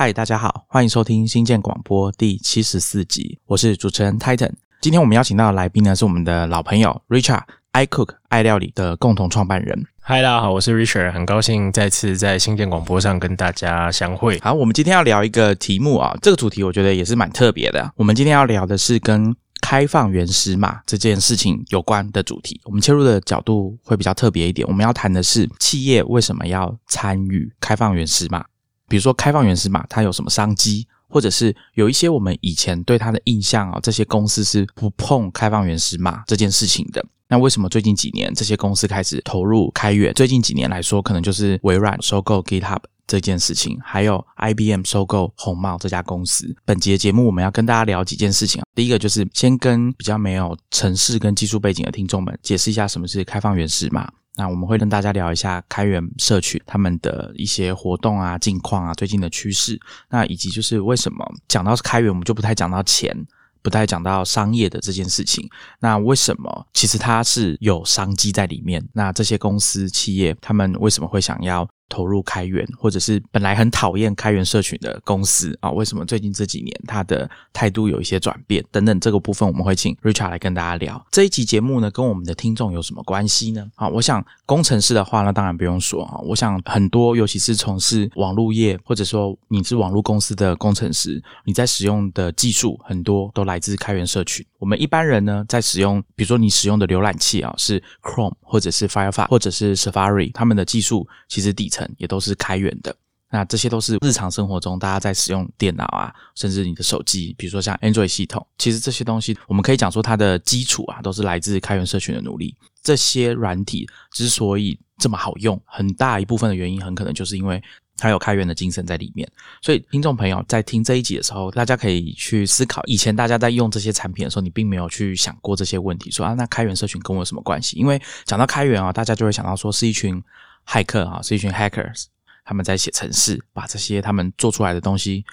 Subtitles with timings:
[0.00, 4.50] 嗨，大家好，欢迎收听新建广播第七十四集，我是主持人 Titan。
[4.80, 7.42] 今天我们邀请到的来宾呢，是我们的老朋友 Richard
[7.74, 9.84] iCook 爱料理的共同创办人。
[10.00, 14.38] 嗨，大家好，我是 Richard，很高兴再次在新建广播上跟大家相会。
[14.40, 17.92] 好，我们今天要聊一个题目啊，这个主题我觉得也是蛮特别的。
[17.94, 22.58] 我们今天要聊的是跟开放原始码这件事情有关的主题。
[22.64, 28.42] 我们切入的角度会比较特别一点，我们要谈的是企业为什么要参与开放原始码。
[28.90, 37.04] 比如说，开放原始码它有什么商机，或者是有一些我们以前对它的印象啊，这些公司是不碰开放原始码这件事情的。
[37.28, 40.12] 那为什么最近几年这些公司开始投入开源？
[40.14, 46.52] 最近几年来说，可能就是微软收购 GitHub 这件事情，还有 IBM 收购红帽这家公司。
[46.64, 48.60] 本节节目我们要跟大家聊几件事情。
[48.74, 54.10] 第一个就是先跟比较没有城市跟技术背景的听众们解释一下什么是开放原始码。
[54.40, 59.78] 那我们会跟大家聊一下开源社群他们的一些活动啊、近况啊、最近的趋势。
[60.08, 63.14] 那以及就是为什么讲到开源，我们就不太讲到钱，
[63.60, 65.46] 不太讲到商业的这件事情。
[65.78, 68.82] 那为什么其实它是有商机在里面？
[68.94, 71.68] 那这些公司企业他们为什么会想要？
[71.90, 78.98] 投入开源，或者是本来很讨厌开源社群的公司啊，为什么最近这几年他的态度有一些转变等等？
[79.00, 81.04] 这个部分我们会请 Richard 来跟大家聊。
[81.10, 83.66] 这一集节目呢，跟我们的听众有什么关系呢？
[83.74, 86.18] 啊，我想工程师的话呢，当然不用说啊。
[86.22, 94.46] 我想很多，尤其是从事网络业，或者说你是网络公司的工程师，你在使用的技术很多都来自开源社群。
[94.58, 101.79] 我们一般人呢，在使用，比如说你使用的浏览器啊，是 Chrome 或者是 Firefox 或者是 Safari，他们的技术其实底层。
[101.98, 102.94] 也都是开源的，
[103.30, 112.56] 那这些都是日常生活中大家在使用电脑啊，甚至你的手机，比如说像 Android 系统，其实这些东西我们可以讲说它的基础啊，都是来自开源社群的努力。
[112.82, 117.62] 这些软体之所以这么好用，很大一部分的原因，很可能就是因为
[117.98, 119.30] 它有开源的精神在里面。
[119.60, 127.76] 所以听众朋友在听这一集的时候，大家可以去思考，以前大家在用这些产品的时候，你并没有去想过这些问题，说啊，那开源社群跟我有什么关系？
[127.76, 130.20] 因为讲到开源啊，大家就会想到说是一群。
[130.66, 132.06] 骇客啊，是一群 hackers，
[132.44, 135.24] 他们在写程式，把这些他们做出来的东西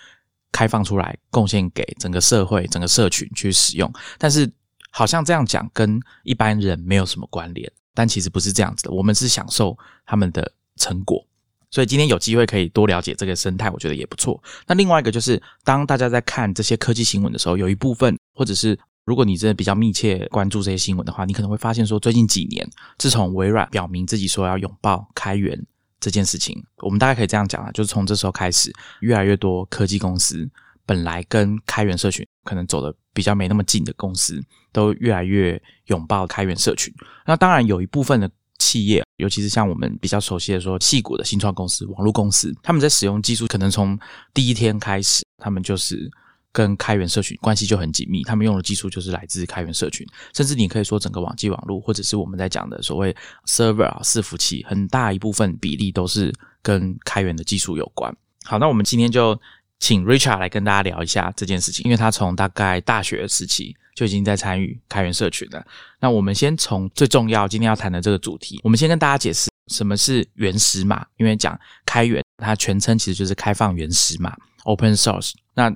[0.52, 3.92] 开放出来，贡献给整个社会、整个社群去使用。
[4.18, 4.52] 但是，
[4.92, 8.92] 好像这样讲跟一般人没有什么关联，但其实不是这样子的。
[8.92, 11.26] 我们是享受他们的成果，
[11.70, 14.42] 所以今天有机会可以多了解这个生态，我觉得也不错。
[14.66, 18.78] 那另外一个就是，当大家在看这些科技新闻的时候，有一部分或者是。
[19.08, 25.58] 如果你真的比较密切关注这些新闻的话，你可能会发现说，最近几年，自从微软表明自己说要拥抱开源
[26.02, 28.70] 这件事情，我们大概可以这样讲啊，就是从这时候开始，
[29.00, 30.46] 越来越多科技公司
[30.86, 36.94] 本来跟开源社群可能走的比较没那么近的公司，都越来越拥抱开源社群。
[37.26, 38.30] 那当然有一部分的
[38.60, 43.98] 企业，尤其是像我们比较熟悉的说，细股的新创公司、网络公司，他们在使用技术，可能从
[44.34, 46.12] 第一天开始，他们就是。
[46.58, 50.04] 跟开源社群关系就很紧密，他们用的技术就是来自开源社群，
[50.34, 58.12] 甚至你可以说整个网际网络，或者是我们在讲的所谓 server 啊伺服器，很大一部分比例都是跟开源的技术有关。
[58.44, 59.40] 好，那我们今天就
[59.78, 65.64] 请 Richard 来跟大家聊一下这件事情，因为他从大概大学时期就已经在参与开源社群了。
[66.00, 75.34] 那我们先从最重要今天要谈的这个主题，我们先跟大家解释什么是原始码，因为讲开源，它全称其实就是开放原始码 （open source）。
[75.54, 75.72] 那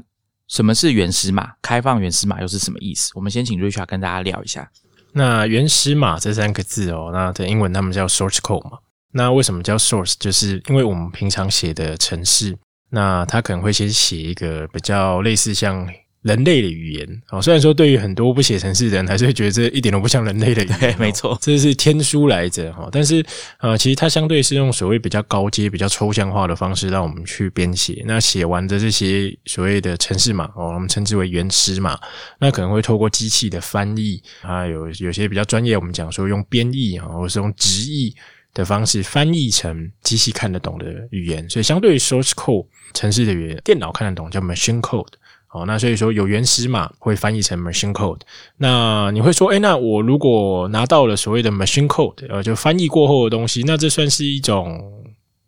[0.52, 1.54] 什么是原始码？
[1.62, 3.10] 开放原始码又是什么意思？
[3.16, 4.70] 我们先请 Richard 跟大家聊一下。
[5.14, 8.80] 那原始码这三个字哦，那在英文他们叫 source code 嘛。
[9.14, 10.16] 那为什么叫 source？
[10.20, 12.58] 就是因为我们平常写的程式，
[12.90, 15.88] 那它可能会先写一个比较类似像。
[16.22, 20.96] 人类的语言哦，虽然说对于很多不写程式的人，还是会觉得这一点都不像人类的语言。
[21.00, 22.88] 没错，这是天书来着哈。
[22.92, 23.26] 但是
[23.58, 28.04] 呃，其实它相对是用所谓比较高阶、比较抽象化的方式，让我们去编写。
[28.06, 32.00] 那写完的这些所谓的程式码哦，我们称之为原始码。
[32.38, 38.16] 那可能会透过机器的翻译啊，有有些比较专业，我们讲说用编译啊，或是用直译
[38.54, 41.50] 的方式翻译成机器看得懂的语言。
[41.50, 45.08] 所以相对于 source code 程式的语言，电脑看得懂叫 machine code。
[45.52, 48.22] 哦，那所以说有原始码会翻译成 machine code。
[48.58, 54.82] 那你会说，哎，那我如果拿到了所谓的 machine code，呃，就翻译过后的东西，那这算是一种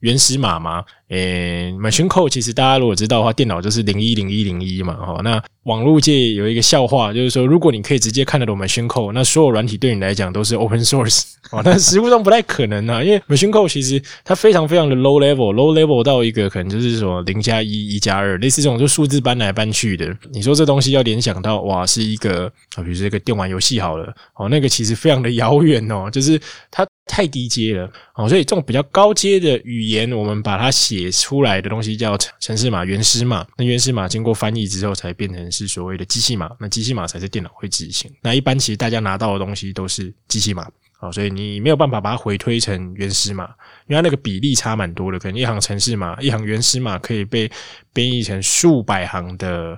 [0.03, 0.83] 原始码吗？
[1.07, 5.21] 诶，machine code 其实大家如果知道的话，电脑就是零一零一零一嘛，哈。
[5.23, 11.61] 那网络界有一个笑话，就是说，如果你可以直接看得懂 machine code，那所有软体对你来讲都是 open source 啊。
[11.63, 20.13] 但实物上不太可能啊，因为 machine code 其实它非常非常的 low level，low level 到一个可能就是什么零加一、一加二，类似这种就数字搬来搬去的。
[20.33, 26.37] 你说这东西要联想到哇，是一个啊，比如说一个电玩游戏好了，哦，那个其实非常的遥远哦，就是
[26.69, 33.45] 它太低阶了哦，所以这种比较高阶的语言，我们把它写出来的东西叫程式码、原始码。
[33.57, 36.49] 那原始码经过翻译之后，才变成是所谓的机器码。
[36.59, 38.09] 那机器码才是电脑会执行。
[38.21, 40.65] 那一般其实大家拿到的东西都是机器码
[41.01, 43.43] 哦，所以你没有办法把它回推成原始码，
[43.87, 45.19] 因为它那个比例差蛮多的。
[45.19, 47.51] 可能一行程式码、一行原始码可以被
[47.91, 49.77] 编译成数百行的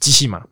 [0.00, 0.42] 机器码。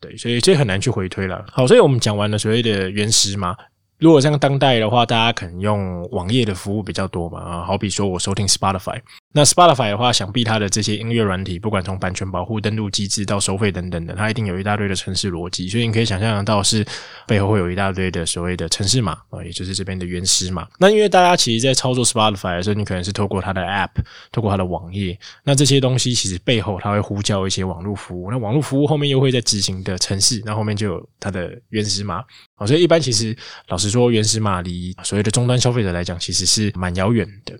[0.00, 1.42] 对，所以这很难去回推了。
[1.50, 3.56] 好，所以我们讲完了所谓的原始码。
[3.98, 9.00] 如果像当代的话，大家可能用网页的服务比较多嘛啊，好比说我收听 Spotify。
[9.32, 16.84] 那 Spotify 的话，想必它的这些音乐软体，不管从版权保护、登录机制到收费等等的，它一定有一大堆的城市逻辑，所以你可以想象得到是
[17.26, 20.68] 背后会有一大堆的所谓的城市码啊，也就是这边的原始码。
[20.78, 23.92] 那因为大家其实，在操作 Spotify 的时候，你可能是透过它的 App，
[24.30, 32.22] 透过它的网页，那这些东西其实背后它会呼叫一些网络服务，那网络服务后面又会在执行的城市，那后面就有它的原始码
[32.56, 32.66] 啊。
[32.66, 33.36] 所以一般其实
[33.68, 37.58] 老实说，原始码离所谓的终端消费者来讲，其实是蛮遥远的。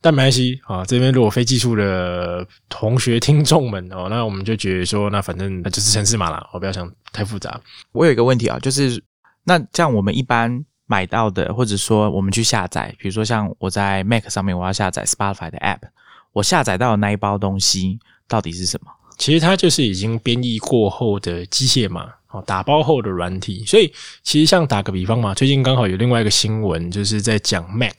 [0.00, 7.60] 但没关系啊，这边如果非技术的同学听众们哦，那我们就觉得说，那反正那就是城市码啦，我不要想太复杂。
[7.92, 9.02] 我有一个问题啊，就是
[9.44, 15.80] 那这样我们一般买到的，或者说我们去下载，比如说像我在 Mac 上面我要下载 Spotify 的 App，
[16.34, 17.98] 我下载到的那一包东西
[18.28, 18.90] 到底是什么？
[19.16, 23.64] 其实它就是已经编译过后的机械码哦，打包后的软体。
[23.64, 23.90] 所以
[24.22, 27.94] 其实像打个比方嘛，最近刚好有另外一个新闻，就是在讲 Mac。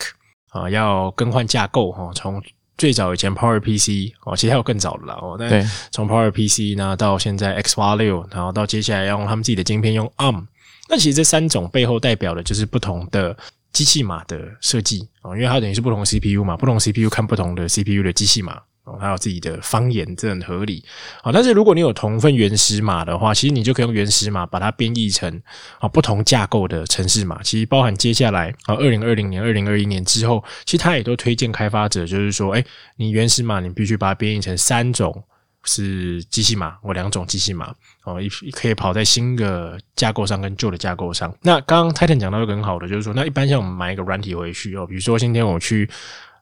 [0.49, 2.41] 啊，要更换架构哈，从
[2.77, 10.45] 最早以前 Power PC 哦，其实还有更早的啦哦，但从 Power PC 呢到现在 X 八六，然后到接下来要用他们自己的晶片用 ARM，
[10.87, 13.35] 那其实这三种背后代表的就是不同的
[13.73, 18.61] 机器码的设计啊，因为它等于是不同 CPU 嘛，不同 CPU 看不同的 CPU 的机器码。
[18.85, 20.83] 哦，还有自己的方言，这很合理。
[21.23, 25.41] 好，但是如果你有同份原始码的话，其实你就可以用原始码把它编译成
[25.79, 27.41] 啊不同架构的城市码。
[27.41, 32.63] 其实包含接下来啊，二零二零年、二零二一年之后，其实它也都推荐开发者，就是说，哎，
[32.95, 35.23] 你原始码你必须把它编译成三种
[35.63, 37.73] 是机器码或两种机器码
[38.03, 41.35] 哦，一可以跑在新的架构上跟旧的架构上。
[41.41, 45.89] 那刚刚 Titan 讲到一个很好的，就是说，那一般像我们买一个软体回去哦，比如说今天我去。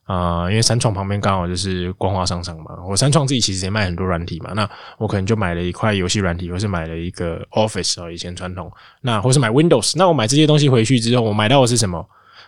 [0.06, 8.72] 啊，因为三创旁边刚好就是光华商场嘛，我三创自己其实也卖很多软体嘛，那我可能就买了一块游戏软体，或是买了一个 Office 哦，以前传统，
[9.02, 12.06] 那或是买 Windows，那我买这些东西回去之后，我买到的是什么？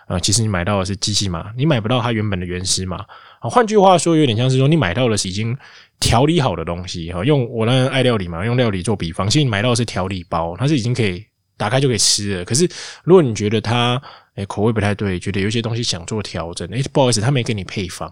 [0.07, 2.97] 呃，其实你买到的是机器码，你买不到它原本的原始码。
[3.39, 5.57] 啊，换句话说，有点像是说你买到的是已经
[5.99, 11.25] 调理好的东西哈，用我那爱料理嘛，用料理做比方，其实你买到的是调理包，它是已经可以
[11.57, 12.45] 打开就可以吃了。
[12.45, 12.69] 可是
[13.03, 14.01] 如果你觉得它
[14.35, 16.69] 哎，口味不太对，觉得有些东西想做调整。
[16.73, 18.09] 哎，不好意思，他没给你配方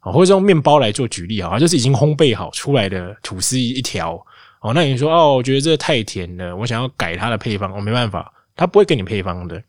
[0.00, 4.14] 啊，或者用面包来做举例啊，就是已经烘焙好出来的吐司一条
[4.62, 4.72] 哦。
[4.74, 9.62] 那你说哦，我觉得这太甜了，我想要改它的配方，我没办法，他不会给你配方的。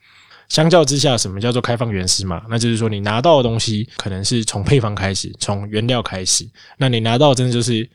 [0.50, 2.44] 相较之下，什么叫做开放原始码？
[2.50, 6.50] 那就是说你拿到的东西可能是从配方开始，从原料开始。
[6.78, 7.88] 那你拿到真的就是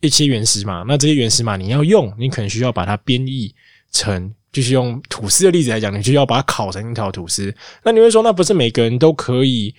[0.00, 3.54] 一些原始码，那这些原始码你要用，你可能需要把它编译
[3.90, 4.34] 成。
[4.52, 7.54] 就是用吐司的例子来讲，你就要把它烤成一条吐司。
[7.82, 9.74] 那你会说，那不是每个人都可以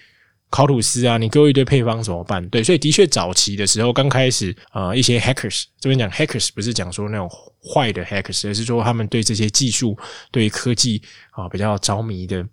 [0.50, 1.18] 烤吐司啊？
[1.18, 2.44] 你给我一堆配方怎么办？
[2.50, 7.30] 对，所以的确早期的时候，刚开始啊，一些 hackers 这边讲 hackers 不是讲说那种
[7.64, 9.96] 坏的 hackers，而是说他们对这些技术、
[10.32, 11.00] 对科技
[11.32, 12.44] 啊比较着迷的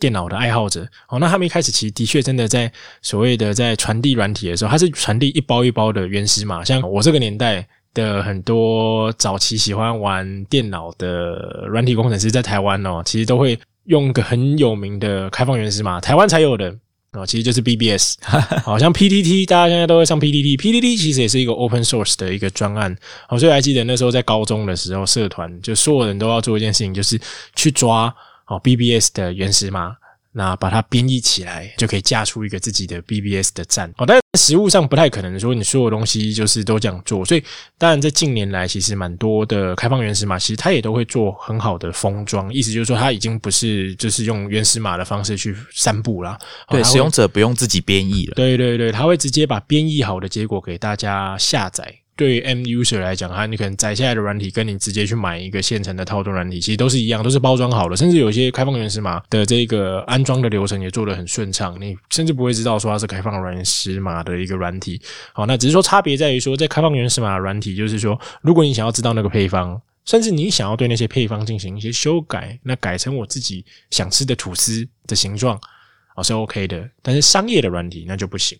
[0.00, 0.84] 电脑的爱好者。
[1.08, 2.72] 哦，那他们一开始其实的确真的在
[3.02, 6.64] 所谓的在传递软体的时候，它是传递一包一包的原始码。
[6.64, 7.68] 像我这个年代。
[7.94, 16.74] 的很多早期喜欢玩电脑的软体工程师在台湾哦，其实都会用个很有名的开放原始码，台湾才有的
[17.12, 18.16] 哦，其实就是 BBS，
[18.62, 22.94] 好像 PTT，大家现在都会上 PTT，PTT 其实也是一个 open source 的一个专案，
[23.28, 27.18] 哦，所以还记得那时候在高中的时候，社团就所有人都要做一件事情，就是
[27.56, 28.14] 去抓
[28.46, 29.96] 哦 BBS 的原始码。
[30.38, 33.92] 那把它编译起来，就可以架出一个自己的 BBS 的站。
[33.98, 37.24] 哦，但实物上不太可能说你所有东西就是都这样做。
[37.24, 37.42] 所以，
[37.76, 42.54] 当然在近年来，其实蛮多的开放原始码，其实它也都会做很好的封装。
[42.54, 46.38] 意思就是说，它已经不是就是用原始码的方式去散布了。
[46.68, 48.34] 对，使用者不用自己编译了。
[48.36, 51.92] 对对对，他会直接把编译好的结果给大家下载。
[52.18, 57.96] 对于 M user 来讲，哈，你可能载下来的软体，跟你直接去买一个现成的套装软体，其实都是一样，都是包装好的。
[57.96, 65.00] 甚至有些开放原始码的这个安装的流程也做得很顺畅，你甚至不会知道说它是开放原始码的一个软体。
[65.32, 75.56] 好，那只是说差别在于说，在开放原始码的软体，就是说，如果你想要知道那个配方，甚至你想要对那些配方进行一些修改，那改成我自己想吃的吐司的形状，
[76.16, 76.90] 哦，是 OK 的。
[77.00, 78.58] 但是商业的软体那就不行。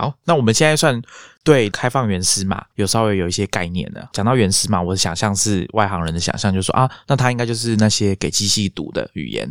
[0.00, 0.98] 好，那我们现在算
[1.44, 4.08] 对开放源码码有稍微有一些概念了。
[4.14, 9.46] 讲到源码码，我的想象是外行人的想象，就是说啊，那它应该就是那些给机器读的语言，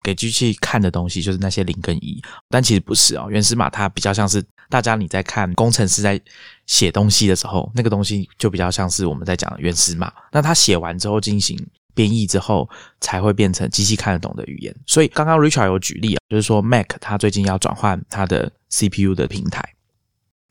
[0.00, 2.22] 给机器看的东西就是那些零跟一。
[2.48, 4.40] 但其实不是哦，源码码它比较像是
[4.70, 6.20] 大家你在看工程师在
[6.66, 10.12] 写东西的时候，那个东西就比较像是我们在讲的源码。
[10.30, 11.58] 那他写完之后进行。
[11.94, 14.72] 编译之后才会变成机器看得懂的语言。
[14.86, 19.60] 所以刚刚 Richard 有举例啊，就是说 Mac 它最近要转换它的 CPU 的平台，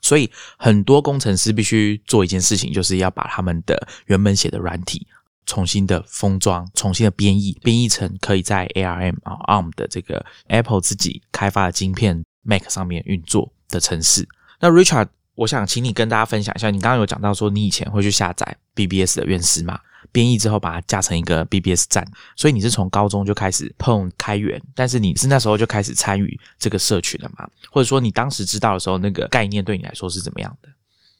[0.01, 5.05] 所以很多工程师必须做一件事情，就是要把他们的原本写的软体
[5.45, 14.27] 重新的封装、重新的编译，编译成可以在 ARM 啊 ARM 的这个 Apple 自己开发的晶片 Mac 上面运作的程式。
[14.59, 19.79] 那 Richard，我想请你跟大家分享一下，你刚刚有讲到说你以前会去下载 BBS 的院士吗。
[20.11, 27.47] 编译之后把它架成一个 BBS 站，所以你是从高中就开始碰开源，但是你是那时候就开始参与这个社群了吗？
[27.71, 30.69] 或者说你当时知道的时候，那个概念对你来说是怎么样的？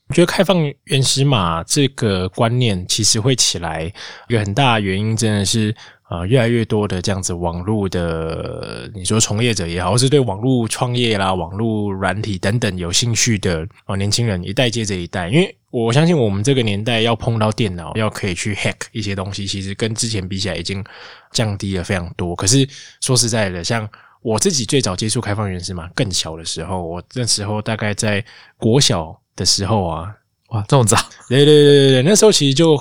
[0.07, 3.91] 我觉得开放原始码这个观念其实会起来，
[4.29, 5.75] 一个很大的原因真的是。
[6.09, 15.27] 啊，越来越多的这样子网络的，你说从业者也好，或是对网络创业啦、网络软体等等有兴趣的啊年轻人，一代接着一代。
[15.27, 15.53] 因为
[15.85, 20.83] 我相信我们这个年代要碰到电脑，要可以去 hack 一些东西，其实跟之前比起来已经
[21.31, 22.35] 降低了非常多。
[22.35, 22.67] 可是
[23.01, 23.87] 说实在的，像
[24.21, 28.23] 我自己最早接触开放原始码更小的时候，我那时候大概在
[28.57, 30.11] 国小的时候啊，
[30.49, 30.97] 哇，这么早？
[31.29, 32.77] 对对对对对，那时候其实就。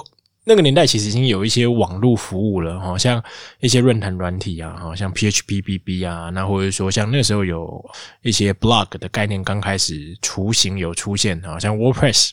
[0.49, 3.21] 那个年代其实已经有一些网络服务了，哈，像
[3.59, 7.85] 一些论坛软体啊，哈，像 PHP、BB 啊，那或者说像那时候有
[8.23, 12.31] 一些 blog 的概念刚开始雏形有出现，啊，像 WordPress，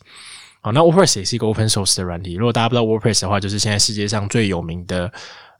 [0.63, 2.33] 啊，那 WordPress 也是一个 open source 的软体。
[2.33, 5.11] 如果大家不知道 WordPress 的话，就是现在世界上最有名的。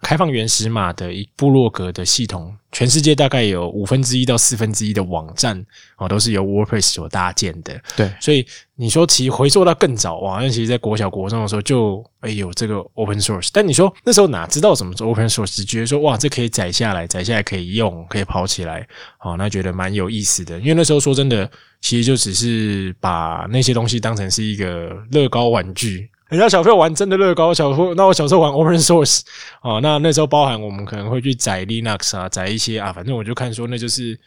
[0.04, 5.66] 开放原始码的一部落格的系统，全世界大概有五分之一到四分之一的网站
[5.98, 7.82] 哦，都是由 WordPress 所搭建的。
[7.96, 8.46] 对，所以
[8.76, 18.86] 你说其实回溯到更早哇，那其实，在国小国中的时候就哎有这个 Open Source，但你说那时候哪知道什么是 Open Source，只觉得说哇，这可以载下来，载下来可以用，可以跑起来，
[19.22, 20.60] 哦，那觉得蛮有意思的。
[20.60, 26.10] 因为那时候说真的，其实就只是把那些东西当成是一个乐高玩具。
[26.34, 29.22] 人家小朋友玩真的乐高，小朋友那我小时候玩 Open Source
[29.62, 34.20] 啊，那那时候包含我们可能会去载 Linux 啊，载一些啊，反正我就看说那就是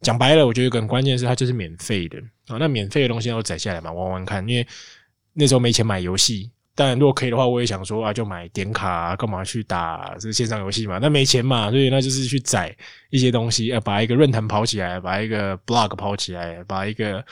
[0.00, 2.16] 讲白了，我觉得很关键是它就是免费的
[2.48, 4.66] 啊，那免费的东西要载下来嘛，玩玩看，因为
[5.34, 10.98] 那时候没钱买游戏，但如果可以的话，我也想说啊，就买点卡，干嘛去打这线上游戏嘛？
[11.02, 12.74] 那没钱嘛，所以那就是去载
[13.10, 17.22] 一些东西，呃，把一个论坛跑起来，把一个 blog 跑起来，把一个。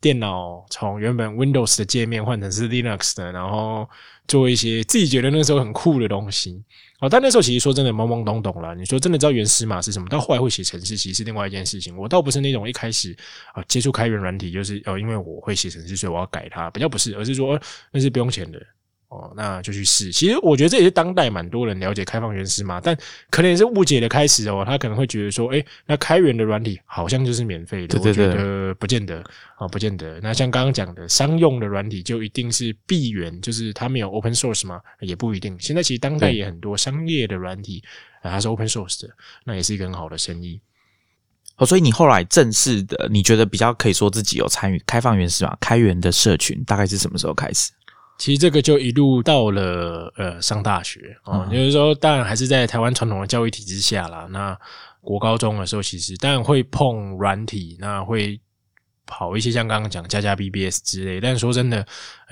[0.00, 3.88] 电脑从原本 Windows 的界面换成是 Linux 的，然后
[4.26, 6.62] 做一些自己觉得那时候很酷的东西。
[7.00, 8.74] 哦，但那时候其实说真的懵懵懂懂了。
[8.74, 10.08] 你说真的知道原始码是什么？
[10.08, 11.96] 到后来会写程式，其实是另外一件事情。
[11.96, 13.16] 我倒不是那种一开始
[13.54, 17.58] 啊接触开源软体，就是哦，因为我会写程式，所以我要改它，比较不是，而是说
[17.90, 18.60] 那是不用钱的。
[19.10, 20.12] 哦，那就去试。
[20.12, 22.96] 其实我觉得这也是当代蛮多人了解开放原始码，但
[23.28, 24.62] 可能也是误解的开始哦。
[24.64, 27.98] 他可能会觉得说，哎，那开源的软体好像就是免费的。
[27.98, 29.20] 对对对，不见得
[29.56, 30.20] 啊，不见得。
[30.22, 34.80] 那像刚刚讲的商用的软体，就一定是闭源，就是它没有 open source 吗？
[35.00, 35.58] 也不一定。
[35.58, 37.82] 现在其实当代也很多商业的软体
[38.22, 39.08] 啊，它是 open source 的，
[39.44, 40.60] 那也是一个很好的生意。
[41.56, 47.72] 哦，所以你后来正式的，你觉得比较可以说自己有参与开放原始码开源的社群，大概是什么时候开始？
[48.20, 54.28] 其实这个就一路到了呃上大学哦，就是说当然还是在台湾传统的教育体制下啦。
[54.30, 54.54] 那
[55.00, 58.38] 国高中的时候，其实当然会碰软体，那会
[59.06, 61.18] 跑一些像刚刚讲加加 BBS 之类。
[61.18, 61.82] 但是说真的，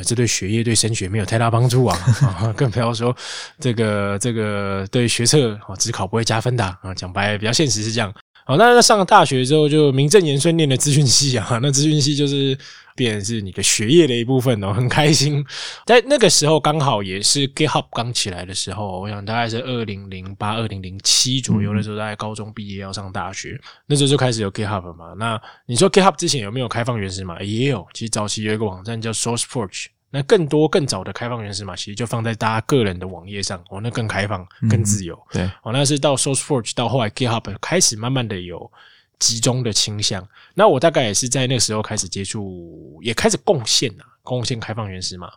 [0.04, 1.96] 这对学业对升学没有太大帮助啊，
[2.54, 3.16] 更不要说
[3.58, 6.94] 这个这个对学测哦，只考不会加分的啊。
[6.94, 8.12] 讲白比较现实是这样。
[8.44, 12.58] 好，那上了大学之后，就名正言顺念的资讯系啊， 那资讯系就是。
[12.98, 15.44] 变成是你的学业的一部分哦， 很开心。
[15.86, 25.14] 在那个时候刚好也是 GitHub 刚起来的时候，我想大概是二零零八、二零零七左右的时候，大概高中毕业要上大学，那时候就开始有 GitHub 嘛。
[25.16, 27.40] 那你说 GitHub 之前有没有开放原始码？
[27.40, 29.86] 也有，其实早期有一个网站叫 SourceForge。
[30.10, 35.14] 那更多更早的开放原始码，其实就放在大家个人的网页上哦，那更开放、更自由。
[35.30, 38.72] 对，哦，那是到 SourceForge 到后来 GitHub 开始慢慢的有。
[39.18, 45.30] 集中的倾向，那我大概也是在那个时候开始接触，也开始贡献啊，贡献开放原始码。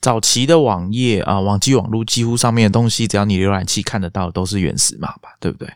[0.00, 5.30] 早期的网页啊，网际网络几乎上面的东西，只要你浏览器看得到，都是原始码吧？
[5.40, 5.68] 对不对？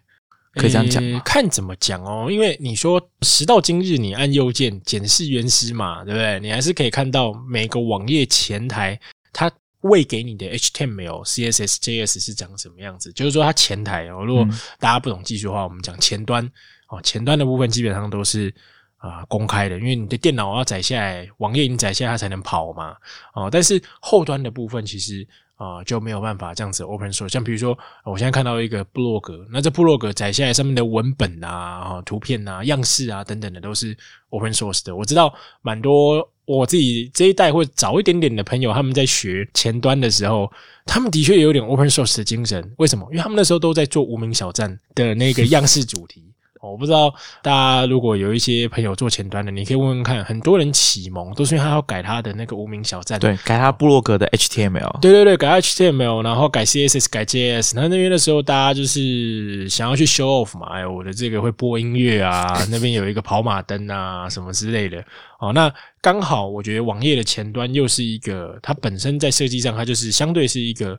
[0.55, 6.39] 可以这样讲看怎么讲哦，因为你说时到今日，你按右键检视原始码，对不对？
[6.41, 9.01] 你还是可以看到每个网页前台
[9.33, 9.51] 它
[9.81, 13.11] 喂给你的 HTML、CSS、JS 是长什么样子。
[13.13, 14.47] 就是说，它前台哦，如果
[14.79, 16.49] 大家不懂技术的话，我们讲前端。
[16.93, 18.55] 哦，前端的部分基本上都是
[18.99, 22.95] 啊公开的，因为你的电脑要载下来，网页你载下来它才能跑嘛。
[23.33, 27.31] 哦，但是后端的部分其实啊就没有办法这样子 open source。
[27.31, 33.97] 像比如说，我现在看到一个部落格，那这部落格载下来上面的文本啊、啊图片啊、样式啊等等的都是
[34.29, 34.95] open source 的。
[34.95, 36.29] 我知道蛮多。
[36.45, 40.53] 我自己这一代或早一点点的朋友，他们在学前端的时候，
[40.85, 42.75] 他们的确有点 open source 的精神。
[42.79, 43.07] 为什么？
[43.13, 46.25] 因为他们那时候都在做无名小站的那个样式主题。
[46.71, 50.25] 我不知道大家如果有一些朋友做前端的，你可以问问看。
[50.25, 57.73] 很多人启蒙都是因为他要改他的那个无名小站，对，改他部落格的 HTML，对对对，改 HTML，然后改 CSS，改 JS。
[57.75, 65.05] 那那边的时候，大家就是想要去 show off 嘛，哎，我的这个会播音乐啊，那边有一个跑马灯啊，什么之类的。
[65.41, 70.97] 哦，那刚好我觉得网页的前端又是一个，它本身在设计上，它就是相对是一个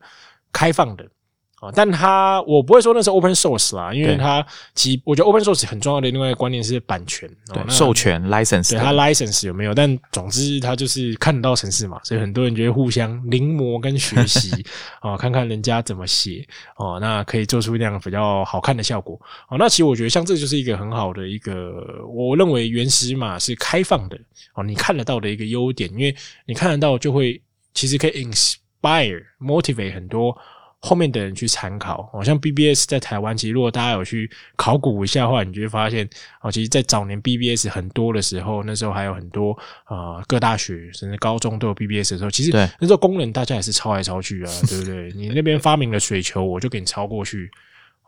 [0.51, 1.05] 开放的。
[1.63, 9.73] 啊，但它我不会说那是 open source 啦，因为它其我觉得 open source 很重要的另外一个观念是版权，对，授权 license，对它 license 有没有？
[9.73, 14.51] 但总之它就是看得到城市嘛，所以很多人觉得互相临摹跟学习
[14.99, 19.17] 啊， 看看人家怎么写哦，那可以做出那样比较好看的效果
[19.47, 19.57] 哦。
[19.57, 24.19] 那其实我觉得像这就是一个很好的一个，我认为原始码是开放的
[24.55, 26.13] 哦，你看得到的一个优点，因为
[26.45, 27.41] 你看得到就会
[27.73, 30.37] 其实可以 inspire motivate 很多。
[30.85, 36.05] 后面的人去参考，好像 BBS 在台湾，其实如果大家有去考古一下的话，你就会发现，
[36.41, 45.09] 哦，其实，在早年 BBS 很多的时候，那时候还有很多啊，各大学甚至高中都有 BBS 的时候，其实那时候工人大家也是抄来抄去啊， 对不对？
[45.15, 47.49] 你那边发明了水球，我就给你抄过去，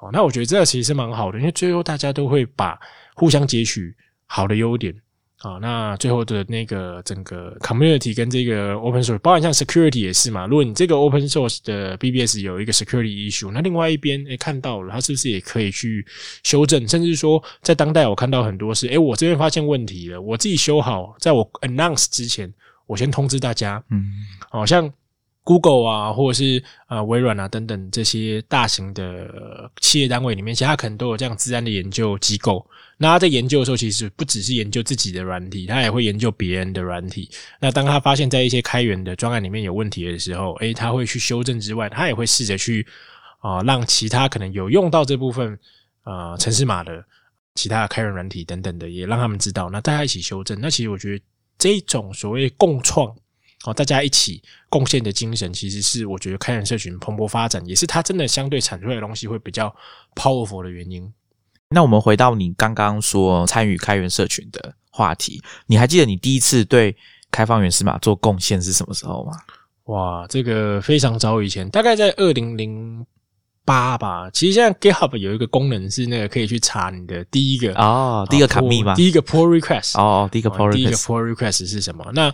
[0.02, 2.78] 哦，那我觉得这个其实是蛮好的，因为最后大家都会把
[3.16, 4.94] 互相截取好的优点。
[5.40, 10.48] 啊，那最后的那个整个 community 跟这个 open source，包含像 security 也是嘛。
[10.48, 16.06] 如果你这个 open source 的 BBS 有一个 security issue，那另外一边诶看到了，它是不是也可以去
[16.44, 16.88] 修正？
[16.88, 22.52] 甚至说，在当代我看到很多是，诶我这边发现问题了，我自己修好，在我 announce 之前，
[22.88, 23.84] 我先通知大家。
[23.92, 24.06] 嗯，
[24.50, 24.92] 好像。
[25.46, 32.66] Google 啊，或者是呃微软啊等等这些大型的企业单位里面，其实它可能都有这样自然的研究机构。
[32.98, 37.30] 那他在研究的时候，其实不只是研究自己的软体，他也会研究别人的软体。
[37.60, 42.88] 那当他发现，在一些开源的专案里面有问题的时候，诶，他会去修正之外，他也会试着去
[43.40, 45.60] 啊，让其他可能有用到这部分
[46.06, 47.06] 呃城市码的
[47.54, 49.70] 其他的开源软体等等的，也让他们知道。
[49.70, 50.60] 那大家一起修正。
[50.60, 51.24] 那其实我觉得
[51.60, 53.16] 这种所谓共创。
[53.66, 59.76] 哦，大家一起贡献的精神，其实是我觉得开源社群蓬勃发展，也是它真的相对产出来的东西会比较
[60.16, 61.12] powerful 的原因。
[61.70, 66.96] 那我们回到你刚刚说参与开源社群的话题，你还记得你第一次对
[67.32, 69.32] 开放源码码做贡献是什么时候吗？
[69.86, 73.06] 哇，这个非常早以前，大概在二零零
[73.66, 74.30] 八吧。
[74.32, 78.96] 其实现在 GitHub 有一个功能是那个可以去查你的第一个哦，第一个卡密吗？
[78.96, 82.06] 第一个 pull request 哦，第一个 pull 第一个 pull request 是什么？
[82.14, 82.34] 那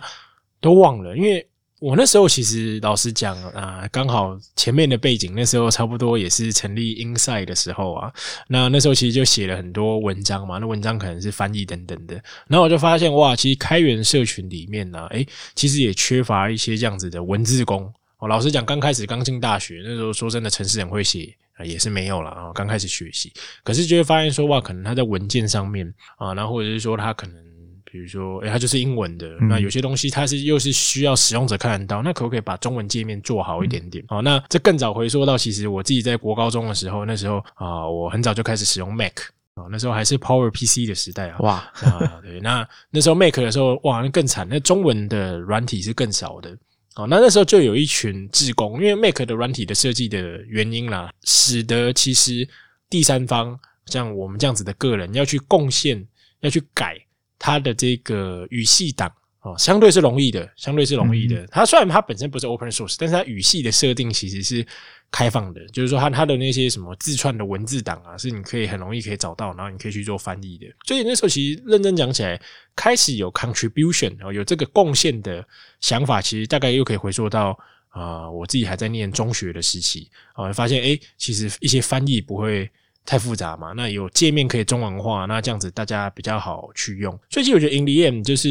[0.62, 1.46] 都忘了，因为
[1.80, 8.12] 我那时候其实老实讲啊，刚好前面的背景那时候差不多也是成立 Inside 的时候啊，
[8.46, 12.14] 那那时候其实就写了很多文章嘛，那文章可能是翻译等等的，
[12.46, 17.92] 然后我就发现哇，其实开源社群里面呢，诶，其实也缺乏一些这样子的文字工。
[18.20, 23.32] 我老实讲，刚开始刚进大学那时候，说真的，城市很会写，也是没有了啊，刚开始学习，
[23.64, 27.51] 可是就会发现说哇，可能他在文件上面啊，然后或者是说他可能。
[27.92, 29.28] 比如说，哎，它就是英文的。
[29.42, 34.02] 那有些东西它是又是需要使用者看得到，那可不可以把中文界面做好一点点？
[34.08, 39.12] 哦，那这更早回溯到，其实我自己在国高中的时候，那时候啊，我很早就开始使用 Mac
[39.56, 41.36] 啊，那时候还是 Power PC 的时代啊。
[41.40, 41.52] 哇
[41.82, 46.56] 啊，对，那那时候 Mac 的时候，哇，那更惨，那中文的软体是更少的。
[46.96, 52.48] 哦，那那时候就有一群志工，因为 Mac 的软体的设计的原因啦，使得其实
[52.88, 56.06] 第三方像我们这样子的个人要去贡献，
[56.40, 56.98] 要去改。
[57.44, 61.44] 它的这个语系档哦，相对是容易的，相对是容易的。
[61.48, 64.64] 它虽然它本身不是 open source，但是它语系的设定其实是
[65.10, 70.66] 开放的，就是说它它的那些什么自串的文字档啊，是你可以很容易可以找到，然后你可以去做翻译的。
[70.86, 72.40] 所以那时候其实认真讲起来，
[72.76, 75.44] 开始有 contribution 哦，有这个贡献的
[75.80, 82.70] 想法，其实大概又可以回溯到啊，我自己还在念中学的时期啊，发现诶，其实一些翻译不会。
[83.04, 83.72] 太复杂嘛？
[83.72, 87.12] 那有界面可以中文化，那这样子大家比较好去用。
[87.30, 88.48] 所以其实我觉得 In the end 就是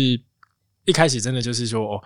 [0.86, 2.04] 一开始真的就是说，哦，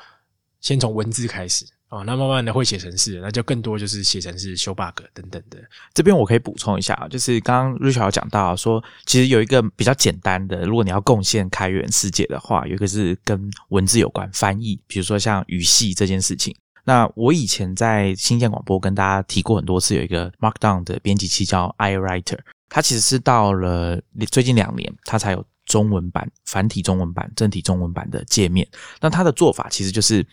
[0.62, 5.58] 先从文字开始哦，那慢慢的会写程式，那就更多就是写程式、修 bug 等等的。
[5.93, 16.55] 这边我可以补充一下啊，就是刚刚 Richard 讲到说，其实有一个比较简单的，如果你要贡献开源世界的话，有一个是跟文字有关翻译，比如说像语系这件事情。
[16.86, 24.00] 那我以前在新建广播跟大家提过很多次，有一个 Markdown 的编辑器叫 iWriter，它其实是到了
[24.32, 28.67] 最近两年，它才有中文版、繁体中文版、正体中文版的界面。
[29.02, 30.26] 那它的做法其实就是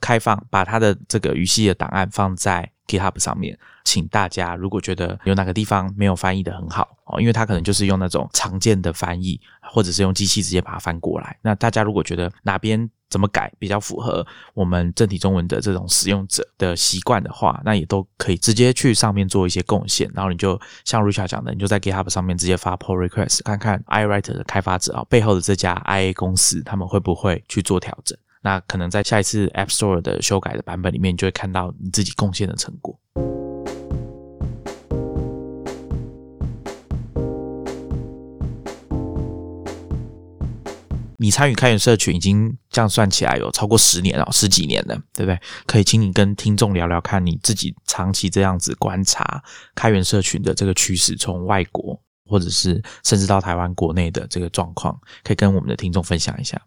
[0.00, 3.58] 开放，把它的这个语系的档案放在 GitHub 上面。
[3.84, 11.38] 请大家如果觉得有哪个地方没有翻译的很好哦，因为它可能就是用那种常见的翻译，或者是用机器直接把它翻过来。
[11.40, 20.10] 那大家如果觉得哪边怎么改比较符合我们正体中文的这种使用者的习惯的话，那也都可以直接去上面做一些贡献。
[20.14, 28.18] 然后你就像 Richard 讲的，你就在 GitHub 上面直接发 Pull Request，看看 iWriter 的开发者啊背后的这家 IA 公司他们会不会去做调整。
[28.42, 32.96] 那可能在下一次 App Store 的修改的版本里面，你就会看到你自己贡献的成果。
[41.18, 45.40] 你参与开源社群已经这样算起来有超过十年了，十几年了，对不对？
[45.64, 49.42] 可以请你跟听众聊聊，看你自己长期这样子观察
[49.74, 51.98] 开源社群的这个趋势，从外国
[52.28, 56.60] 或者是甚至到台湾国内的这个状况，可以跟我们的听众分享一下。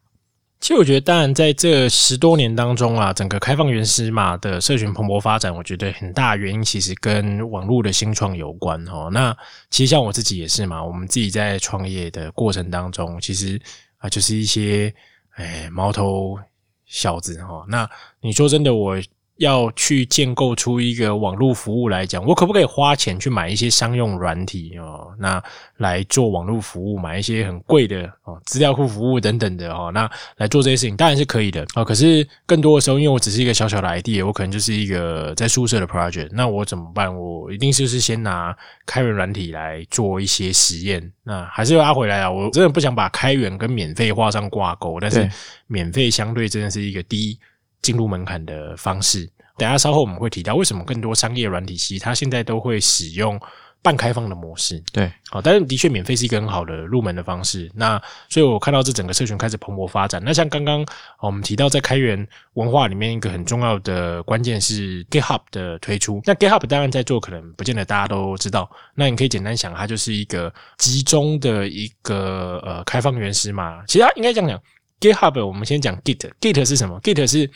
[0.59, 9.09] 其实我觉得，当然在这十多年当中啊，整个开放原始码的社群蓬勃发展，我觉得很大原因其实跟网络的新创有关哦。
[9.13, 9.38] 那
[9.69, 13.62] 其实像我自己也是嘛，我们自己在创业的过程当中，其实。
[13.99, 14.93] 啊，就是一些
[15.35, 16.38] 哎毛头
[16.85, 17.63] 小子哈。
[17.69, 19.01] 那你说真的，我。
[19.39, 25.13] 要去建构出一个网络服务来讲，我可不可以花钱去买一些商用软体哦？
[25.17, 25.41] 那
[25.78, 31.86] 来做网络服务，买一些很贵的哦资料库服务等等的哦，那来做这些事情当然是可以的哦。
[31.86, 37.10] 可是更多的时候，因为我只是一个小小的 idea，我可能就是一个在宿舍的 project，那我怎么办？
[37.17, 38.54] 我一定就是先拿
[38.86, 41.12] 开源软体来做一些实验。
[41.23, 42.30] 那还是要拉回来啊！
[42.30, 45.30] 我真的不想把开源跟免费画上挂钩，但是
[45.67, 47.39] 免费相对真的是一个低。
[47.81, 53.39] 进入门槛的方式，等下稍后我们会提到为什么更多商业软体系它现在都会使用
[53.81, 54.83] 半开放的模式。
[54.91, 57.71] 对，好，但是的确免费是一个很好的入门的方式。
[57.73, 60.21] 那所以我看到这整个社群开始蓬勃发展。
[60.23, 60.85] 那像刚刚
[61.21, 66.21] 我们提到在开源文化里面一个很重要的关键是 GitHub 的推出。
[66.25, 68.69] 那 GitHub 当然在做，可能不见得大家都知道。
[68.93, 73.81] 那你可以简单想，它就是一个集中的一个呃开放原始码。
[73.85, 74.61] 其实它应该这样讲。
[74.99, 77.49] GitHub，我们先讲 Git，Git 是什么？Git 是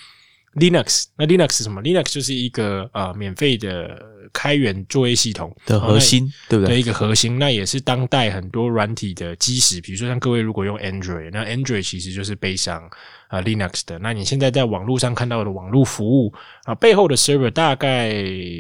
[0.55, 4.01] Linux，那 Linux 是什么？Linux 就是一个呃免费的
[4.31, 6.75] 开源作业系统的核心，对不对？
[6.75, 9.81] 的一个核心，那也是当代很多软体的基石。
[9.81, 12.89] 比如说像各位如果用 Android，那 Android 其实就是背上。
[13.33, 16.31] 啊，Linux 的，那你现在在网络上看到的网络服务
[16.65, 18.13] 啊，背后的 server 大概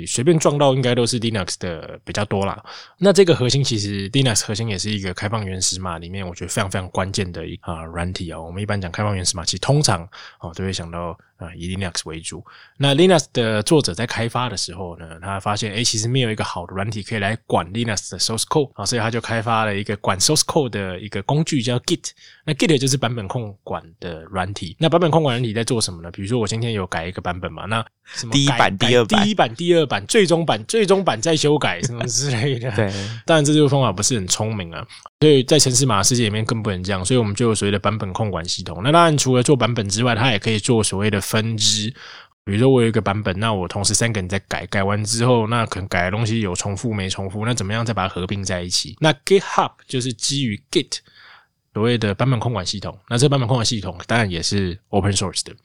[0.07, 2.59] 随便撞到应该都是 Linux 的比较多啦。
[2.97, 8.41] 那这个核心其实 Linux 核心也是一个开放原始码里面，我觉得非常非常关键的一啊软体啊。
[8.41, 10.01] 我们一般讲开放原始码，其实通常
[10.39, 12.43] 哦都会想到啊以 Linux 为主。
[12.77, 22.11] 那 Linux 的作者在开发的时候呢，他发现哎，其实没有一个好的软体可以来管 Linux 的 source code 啊，所以他就开发了一个管 source code 的一个工具叫 Git。
[22.45, 24.75] 那 Git 就是版本控管的软体。
[24.79, 26.11] 那版本控管软体在做什么呢？
[26.11, 27.85] 比如说我今天有改一个版本嘛，那
[28.31, 32.69] 第一版、第二版、第一版、第二版、最终版、最终版再修改什么之类的。
[32.75, 32.91] 对，
[33.25, 34.85] 当然这个方法不是很聪明啊，
[35.23, 37.05] 所以在城市码世界里面更不能这样。
[37.05, 38.81] 所以我们就有所谓的版本控管系统。
[38.83, 41.89] 那当然除了做版本之外，它也可以做所谓的分支。
[42.43, 48.97] 比如说我有一个版本，那我同时三个人在改，改完之后，那可能改的东西有重复没重复，那怎么样再把它合并在一起？
[48.99, 50.97] 那 GitHub 就是基于 Git。
[51.73, 55.55] 所谓的版本控管系统，那这版本控管系统当然也是 open source 的，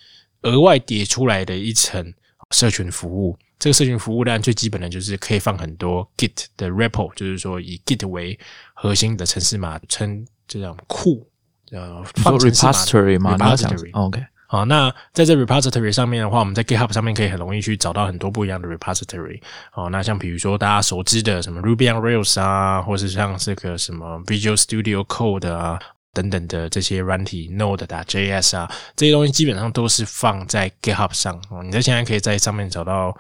[0.43, 2.15] 额外叠出来的一层
[2.53, 3.37] 社群服务。
[3.59, 8.39] 这个社群服务当然最基本的就是可以放很多 Git 的 repo，就是说以 Git 为
[8.73, 11.27] 核心的城市码称这样库，
[11.73, 14.25] 呃，放 repository 吗？repository，OK。
[14.47, 19.41] 好，那在这 repository 上面的话，我们在 GitHub 上面可以很容易去找到很多不一样的 repository。
[19.71, 25.79] 好，那像比如说大家熟知的什么 Ruby on Rails 啊，或是像这个什么 Visual Studio Code 啊。
[26.15, 31.63] 等等的这些软体，Node 啊 JS 啊，这些东西基本上都是放在 GitHub 上哦。
[31.63, 33.17] 你在现在可以在上面找到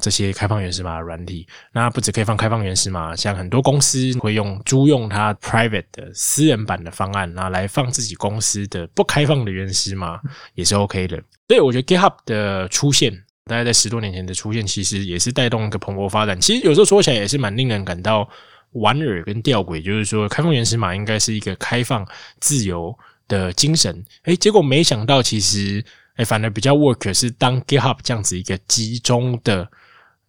[0.00, 1.46] 这些开放原始码的软体。
[1.72, 10.20] 那不止可以放开放原始码，像很多公司会用租用它 private 的私人版的方案，然后来放自己公司的不开放的原始码，
[10.54, 11.22] 也是 OK 的。
[11.48, 13.12] 所以我觉得 GitHub 的出现，
[13.44, 16.40] 大概在十多年前的出现，其实也是带动一个蓬勃发展。
[16.40, 18.28] 其实有时候说起来也是蛮令人感到。
[18.74, 22.08] 莞尔跟吊诡，就是说，开放原始码应该是一个开放
[22.40, 24.02] 自由的精神。
[24.22, 25.84] 诶，结果没想到，其实
[26.16, 29.70] 诶，反而比较 work 是当 GitHub 这样子一个集中的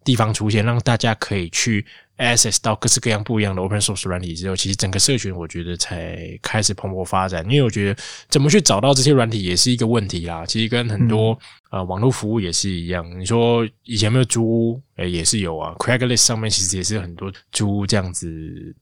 [0.03, 1.85] 地方出现，让大家可以去
[2.17, 7.43] access 到各式各样不一样的 open source 软体之后，其实整个社群我觉得才开始蓬勃发展。
[7.45, 10.45] 因为我觉得怎么去找到这些软体也是一个问题啦。
[10.45, 11.37] 其实跟很多
[11.71, 13.03] 呃网络服务也是一样。
[13.19, 15.73] 你说以前没有租屋，诶也是有啊。
[15.79, 18.27] Craigslist 上面其实也是很多租这样子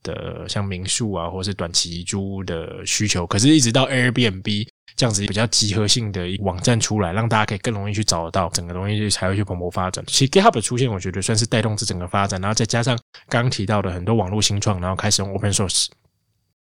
[0.02, 3.26] 的，像民宿啊，或是短期租的需求。
[3.26, 4.66] 可是，一直到 Airbnb。
[5.02, 10.04] 这样子比较集合性的一网站出来，让大家可以更容易去找得到整个东西，才会去蓬勃发展。
[10.06, 12.96] 其实 GitHub 的出现，我觉得算是带动这整个发展，然后再加上
[13.28, 15.88] 刚刚提到的很多网络新创，然后开始用 Open Source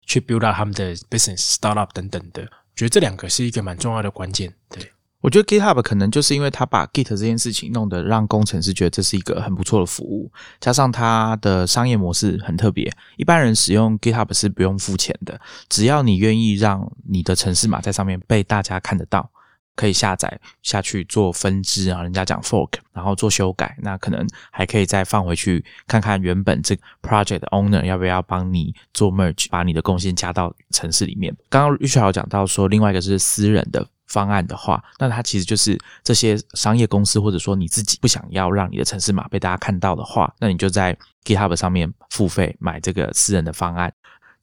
[0.04, 2.42] 去 build up 他们的 business startup 等等的，
[2.74, 4.52] 觉得这两个是一个蛮重要的关键。
[4.68, 4.90] 对。
[5.24, 19.30] 我觉得 GitHub 可能就是因为他把 Git 这件事情弄得让工程师觉得这是一个很不错的服务，加上它的商业模式很特别，一般人使用 GitHub 是不用付钱的，只要你愿意让你的城市码在上面被大家看得到，
[19.74, 31.34] 可以下载下去做分支啊，人家讲 fork，然后做修改，那可能还可以再放回去看看原本这个 project owner 要不要帮你做 merge，把你的贡献加到城市里面。
[31.48, 33.88] 刚刚玉学好讲到说，另外一个是私人的。
[34.14, 43.92] 方案的话，那它其实就是这些商业公司，或者说你自己不想要让你的城市码被大家看到的话，那你就在 GitHub 上面付费买这个私人的方案，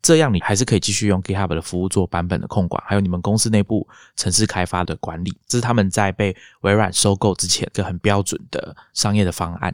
[0.01, 9.73] 这样你还是可以继续用 GitHub 的服务做版本的控管，还有你们公司内部城市开发的管理，这是他们在被微软收购之前一个很标准的商业的方案。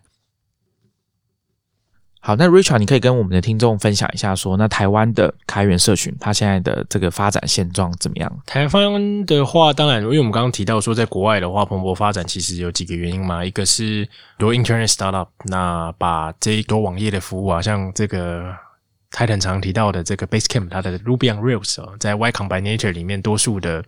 [2.27, 8.39] 好，那 Richard，你可以跟我们的听众分享一下，说那台湾的开源社群，它现在的这个发展现状怎么样？
[8.45, 14.05] 台湾的话，当然，因为我们刚刚提到说，在国外的话，蓬勃发展其实有几个原因嘛，一个是
[14.37, 18.53] 多 Internet startup，那把这一多网页的服务啊，像这个
[19.09, 23.81] Titan 常提到的这个 Basecamp，它的 Ruby on Rails，在 Y Combinator 里面，多数的。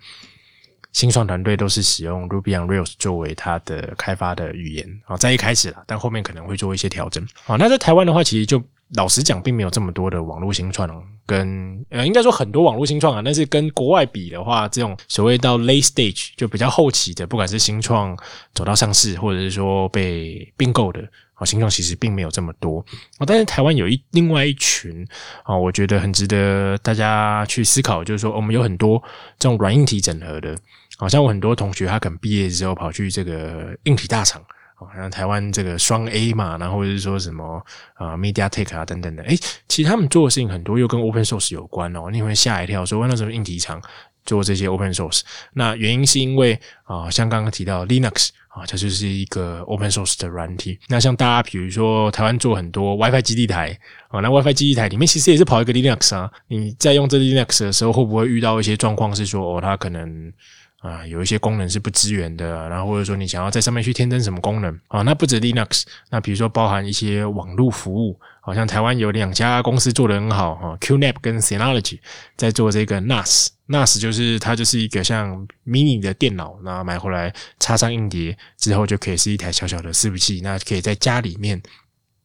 [0.91, 7.56] 新创团队都是使用 Ruby on Rails 作为它的开发的语言啊，在一开始啦，但后面可能会做一些调整啊。
[7.58, 8.62] 那在台湾的话，其实就
[8.95, 18.17] 老实讲，并没有这么多的网络新创哦，跟呃，应该说很多网络新创啊，但是跟国外比的话，这种所谓到 late stage 就比较后期的，不管是新创
[18.56, 22.84] 走到上市，或者是说被并购的啊，新创其实并没有这么多
[23.19, 23.25] 啊。
[23.28, 25.08] 但是台湾有一另外一群
[25.43, 29.02] 啊，我觉得很值得大家去思考，就是说我们有很多
[29.38, 30.58] 这种软硬体整合的。
[30.99, 34.43] 好像我很多同学，他可能毕业之后跑去这个硬体大厂，
[34.75, 39.35] 好像台湾这个双 A 嘛，然后或者是说什么啊，MediaTek 啊等等的，诶，
[39.69, 43.81] 其实他们做的事情很多又跟 Open Source 有关哦，你会吓一跳，说那什么硬体厂
[44.25, 45.21] 做这些 Open Source，
[45.53, 50.77] 那原因是因为啊，像刚刚提到 Linux 啊，它就是一个 Open Source 的软体。
[50.89, 53.77] 那像大家比如说台湾做很多 WiFi 基地台
[54.09, 60.31] 啊，那 WiFi 基地台里面其实也是跑一个 Linux 啊，你在用这 Linux 的时候，会不会遇到一些状况是说哦，它可能
[60.79, 71.99] 啊，有一些功能是不支援的，然后或者说你想要在上面去添增什么功能啊，那不止 Linux，那比如说包含一些网络服务，好像台湾有两家公司做的很好哈，QNAP 跟 Synology
[72.37, 81.61] 在做这个 NAS，NAS 就是它就是一个像 mini 的电脑，那买回来插上硬碟之后就可以是一台小小的伺服器，那可以在家里面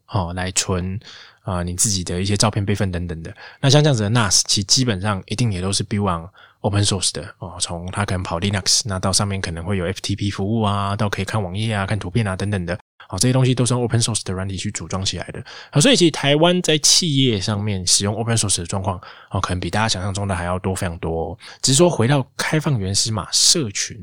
[0.06, 1.00] 哦来存
[1.42, 6.30] 啊你自己的一些照片备份等等的，那像这样子的 NAS，其基本上一定也都是 B 网。
[6.64, 15.44] Open source 的哦，从它可能跑 Linux，那到上面可能会有 FTP 服务啊，到可以看网页啊、看图片啊等等的，好，这些东西都是用 Open source 的软体去组装起来的。
[15.70, 18.98] 好，所以其实台湾在企业上面使用 Open source 的状况，
[19.30, 21.38] 哦，可能比大家想象中的还要多非常多。
[21.60, 23.96] 只是说回到开放原始码社群，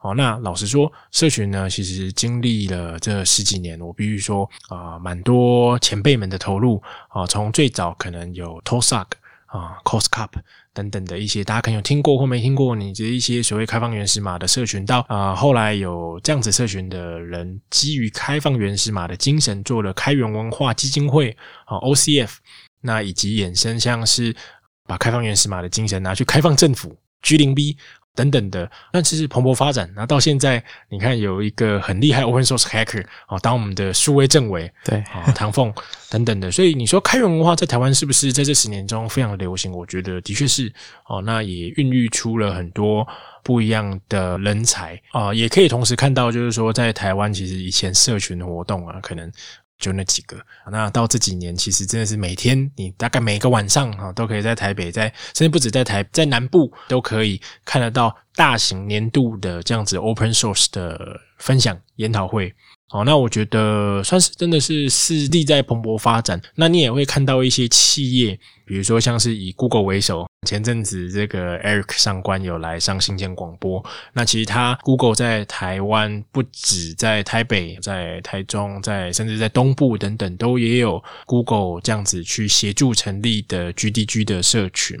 [0.00, 10.28] 哦，那老实说，社群呢，其实经历了这十几年，我必须说啊，蛮多前辈们的投入啊，从最早可能有 t o s a k 啊，Coscup。
[10.78, 22.30] 等等的一些，大家可能有听过或没听过，你的一些所谓开放原始码的社群，到啊后来有这样子社群的人，基于开放原始码的精神，做了开源文化基金会啊 OCF，
[22.80, 24.32] 那以及衍生像是
[24.86, 27.76] 把开放原始码的精神拿去开放政府 G 零 B。
[28.14, 29.88] 等等的，那其实蓬勃发展。
[29.94, 35.72] 那到现在，你看有一个很厉害 open source hacker 啊，当我们的数位政委，对啊，唐凤
[36.10, 36.50] 等等的。
[36.50, 39.70] 所以你说开源文化在台湾是不是在这十年中非常流行？
[39.72, 40.72] 我觉得的确是
[41.06, 41.22] 哦。
[41.22, 43.06] 那也孕育出了很多
[43.44, 45.32] 不一样的人才啊。
[45.32, 49.30] 也可以同时看到，就是说在台湾，其实以前社群活动啊，可能。
[49.78, 50.36] 就那几个，
[50.70, 62.52] 那到这几年，其实真的是每天，你大概每个晚上哈，都可以在台北，在甚至不止在台，在南部都可以看得到大型年度的这样子 open source 的分享研讨会。
[62.90, 66.40] 哦，那我觉得算是真的是势力在蓬勃发展。
[66.54, 73.84] 那你也会看到一些企业，比如说像是以 Google 为首，前阵子这个 Eric 上官有来上新建广播。
[74.14, 84.98] 那其实他 Google 在台湾不止在台北，在台中，在甚至在东部等等，都也有 Google 这样子去协助成立的 GDG 的社群。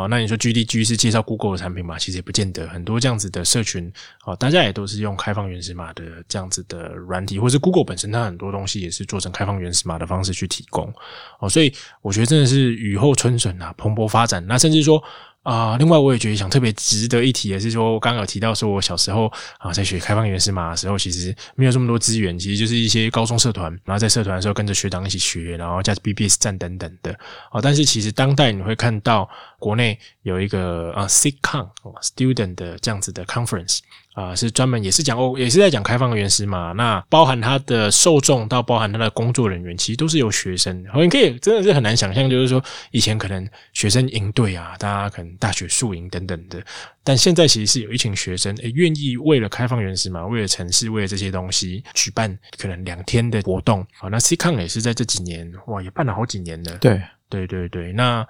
[0.00, 1.98] 哦，那你说 GDG 是介绍 Google 的产品嘛？
[1.98, 3.92] 其实也不见得，很多这样子的社群，
[4.24, 10.92] 哦，大家也都是用开放原始码的这样子的软体，或是 Google 本身它很多东西也是做成开放原始码的方式去提供。
[11.38, 14.46] 哦，所以我觉得真的是雨后春笋啊，蓬勃发展。
[14.46, 15.02] 那甚至说。
[15.42, 27.18] 啊，另外我也觉得想特别值得一提的是说，我刚刚有提到说，我小时候啊在学开放原始码的时候，其实没有这么多资源，其实就是一些高中社团，然后在社团的时候跟着学长一起学，然后加 BBS 站等等的
[27.50, 27.60] 啊。
[27.62, 29.26] 但是其实当代你会看到
[29.58, 31.68] 国内有一个啊 SICON
[32.02, 33.78] Student 的这样子的 Conference。
[34.14, 36.72] 啊，是专门也是讲哦，也是在讲开放原始码。
[36.72, 40.84] 那包含它的受众到包含它的工作人员，其实都是有学生。
[40.94, 46.60] 你可以真的是很难想象，就是说以前可能学生营队啊，大家可能大学宿营等等的，
[47.04, 53.86] 但现在其实是有一群学生诶，愿意为了开放原始码，为了城市，为了这些东西，举办可能两天的活动。
[53.96, 56.76] 好，那 CCon 也是在这几年哇，也办了好几年了。
[56.78, 57.92] 对，对，对，对。
[57.92, 58.26] 那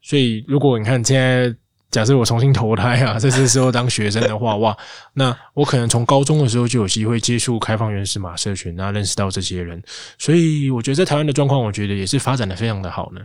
[0.00, 1.54] 所以如果你看现在。
[1.98, 4.78] 假设我重新投胎啊，在 这时候当学生的话，哇，
[5.14, 9.82] 那我可能从高中的时候就有机会接触开放原始码社群，那认识到这些人，
[10.16, 13.20] 所以我觉得在台湾的状况，我觉得也是发展的非常的好呢。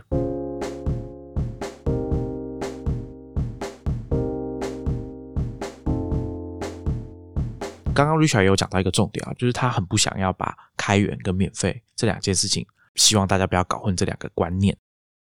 [7.94, 14.76] 刚刚 Richard 也有讲到一个重点啊，就是他很不想要把开源跟免费这两件事情，希望大家不要搞混这两个观念。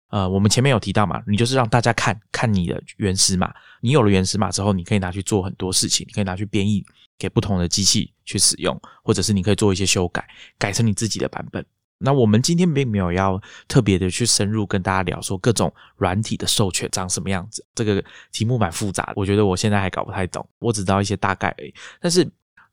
[0.09, 6.83] 呃，我们前面有提到嘛，你就是让大家看看你的原始码，你有了原始码之后，你可以拿去做很多事情，你可以拿去编译
[7.17, 11.63] 给不同的机器去使用，或者是你可以做一些修改，改成你自己的版本。
[11.99, 21.73] 那我们今天并没有要特别的去深入跟大家聊说各种软体的授权长什么样子，这个题目蛮复杂，我觉得我现在还搞不太懂，我只知道一些大概而已。
[22.01, 22.29] 但是。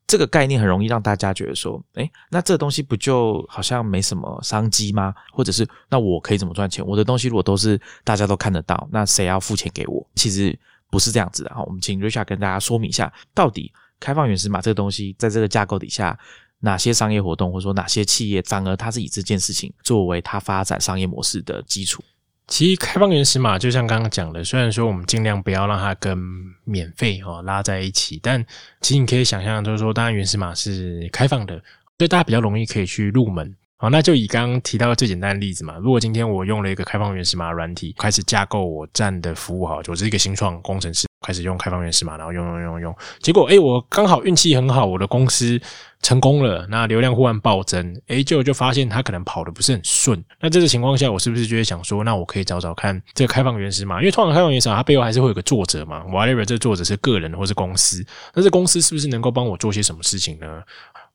[0.07, 5.13] 这个概念很容易让大家觉得说，哎，那这东西不就好像没什么商机吗？
[5.33, 6.85] 或者是那我可以怎么赚钱？
[6.87, 10.07] 我的东西如果都是大家都看得到，那谁要付钱给我？
[10.15, 10.57] 其实
[10.89, 11.61] 不是这样子的哈。
[11.63, 16.17] 我们请 Richard 跟大家说明一下，到底开放原始码这个东西在这个架构底下，
[16.61, 22.01] 哪些商业活动或者说哪些企业，反而它是以这件事情作为它发展商业模式的基础。
[22.47, 26.17] 其实开放原始码就像刚刚讲的，虽然说我们尽量不要让它跟
[26.63, 28.43] 免费哦拉在一起，但
[28.81, 31.55] 其实你可以想象，就是说，当然原始码是开放的，
[31.97, 33.53] 所以大家比较容易可以去入门。
[33.79, 45.61] 好，那就以刚刚提到的最简单的例子嘛，如果今天我用了一个开放原始码软体，开始架构我站的服务，哈，我是一个新创工程师，开始用开放原始码，然后用用用用，结果诶，我刚好运气很好，我的公司
[46.01, 60.61] 成功了，那流量忽然暴增，诶，就就发现它可能跑的不是很顺，那这个情况下，我是不是就会想说，那我可以找找看这个开放原始码，因为通常开放原始码它背后还是会有个作者嘛，whatever，这作者是个人或是公司，那这公司是不是能够帮我做些什么事情呢？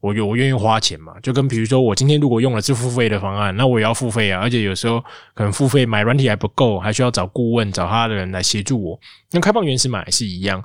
[0.00, 1.14] 我有我愿意花钱嘛？
[1.22, 4.40] 就跟比如说，我今天如果用了支付费的方案，那我也要付费啊。
[4.40, 5.00] 而且有时候
[5.32, 8.98] 可能付费买软体还不够，还需要找顾问，找他的人来协助我。
[9.30, 10.60] 那开放原始码也是一样，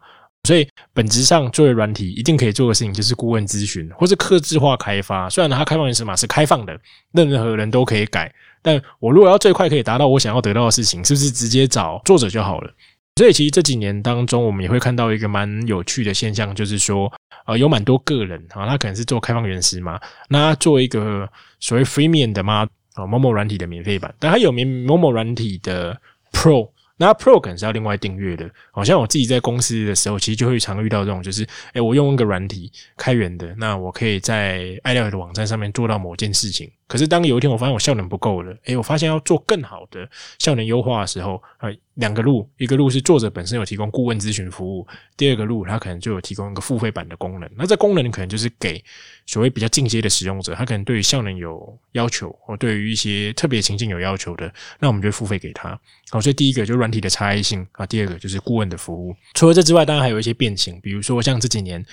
[0.48, 5.30] 所以本质上作为软体一定可以做的事情就是顾问咨询或是客制化开发。
[5.30, 6.80] 虽然它开放原始码是开放的，
[7.12, 12.72] 任何人都可以改，但我如果要最快可以达到我想要得到的事情，是不是直接找作者就好了？
[13.18, 17.12] 所以其实这几年当中，我们也会看到一个蛮有趣的现象，就是说。
[17.46, 21.26] 呃，有蛮多个人啊，他可能是做开放原始嘛，那他做一个
[21.62, 25.98] 所谓 freemium 的嘛，啊，某某软体的免费版，但他有免某某软体的
[26.34, 26.70] pro。
[26.98, 48.82] 那 Pro 可能是要另外订阅的，好像我自己在公司的时候，其实就会常遇到这种，就是，诶我用一个软体开源的，那我可以在爱料的网站上面做到某件事情，可是当有一天我发现我效能不够了，诶我发现要做更好的效能优化的时候，啊，两个路，一个路是作者本身有提供顾问咨询服务，第二个路他可能就有提供一个付费版的功能，那这功能可能就是给
[49.26, 55.78] 所谓比较进阶的使用者，他可能对于效能有要求，或对于一些特别情境有要求的，那我们就付费给他。
[56.10, 59.14] 好，所以第一个就是软体的差异性啊，第二个就是顾问的服务。
[59.34, 61.86] 除了这之外，当然还有一些变形，比如说像这几年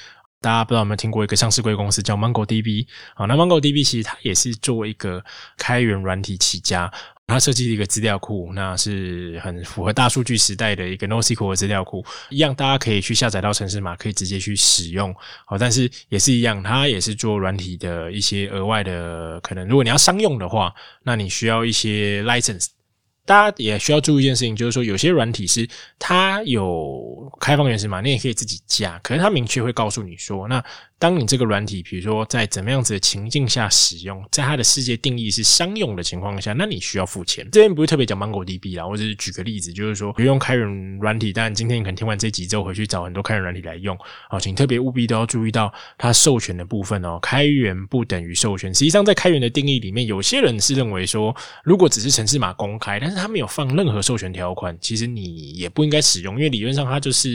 [0.45, 5.25] 大家不知道有没有听过一个上市贵公司叫 MongoDB 啊，那 MongoDB 其实它也是作为一个
[5.57, 6.93] 开源软体起家，
[7.27, 15.15] 它设计了一个资料库，那是很符合大数据时代的一个 NoSQL 的资料库，一样大家可以去下载到城市码，可以直接去使用。
[15.47, 22.67] 好，但是也是一样，它也是做软体的一些额外的可能，如果你要商用的话，那你需要一些 license。
[23.27, 25.67] 大家也需要注意一件事情，就是说有些软体是
[25.99, 27.14] 它有
[27.45, 30.65] 开放原始码，你也可以自己加，可是它明确会告诉你说，那。
[30.97, 37.47] 当你这个软体，比如说在怎么样子的情境下使用，在它的世界定义是商用的情况下，那你需要付钱。
[37.53, 43.99] 这边不是特别讲 MongoDB 啦，我只是举个例子，就是说用开源软体，但今天你可能听完这集之后回去找很多开源软体来用，
[44.31, 47.19] 好，请特别务必都要注意到它授权的部分哦。
[47.21, 57.34] 开源不等于授权，实际上在开源的定义里面，有些人是认为说，如果只是城市码公开，但是他没有放任何授权条款，其实你也不应该使用，因为理论上它就是。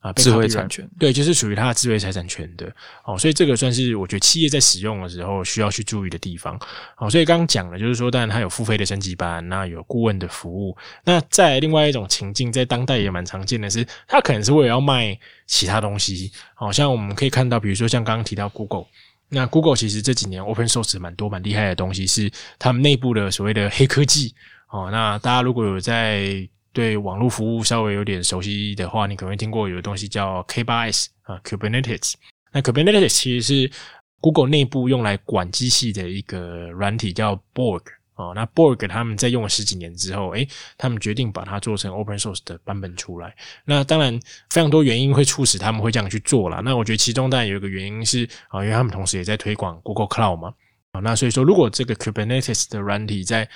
[0.00, 2.72] 啊，智慧产权对，就是属于它的智慧财产权的
[3.04, 6.56] 哦，所以这个算是我觉得企业在使用的时候需要去注意的地方
[6.98, 7.10] 哦。
[7.10, 10.76] 所以刚刚讲了，就是说，当然它有付费的升级版，那有顾问的服务。
[11.04, 16.30] 那在另外一种情境，在当代也蛮常见的是，它可能是为了要卖其他东西。
[16.54, 18.86] 好像我们可以看到，比如说像刚刚提到 Google，
[19.28, 22.30] 那 Google 其实这几年 Open Source 蛮多蛮厉害的东西，是
[22.60, 24.32] 他们内部的所谓的黑科技
[24.70, 24.88] 哦。
[24.92, 32.12] 那大家如果有在对网络服务稍微有点熟悉的话，你可能会听过有个东西叫 K8s 啊，Kubernetes。
[32.52, 33.72] 那 Kubernetes 其实是
[34.20, 37.80] Google 内部用来管机器的一个软体，叫 Borg
[38.12, 38.32] 啊。
[38.34, 40.46] 那 Borg 他们在用了十几年之后，诶，
[40.76, 43.34] 他们决定把它做成 Open Source 的版本出来。
[43.64, 44.12] 那当然
[44.50, 46.60] 非常多原因会促使他们会这样去做了。
[46.60, 50.52] 那我觉得其中当然有一个原因是啊，因为他们同时也在推广 Google Cloud 嘛
[50.92, 51.00] 啊。
[51.00, 53.48] 那所以说，如果这个 Kubernetes 的软体在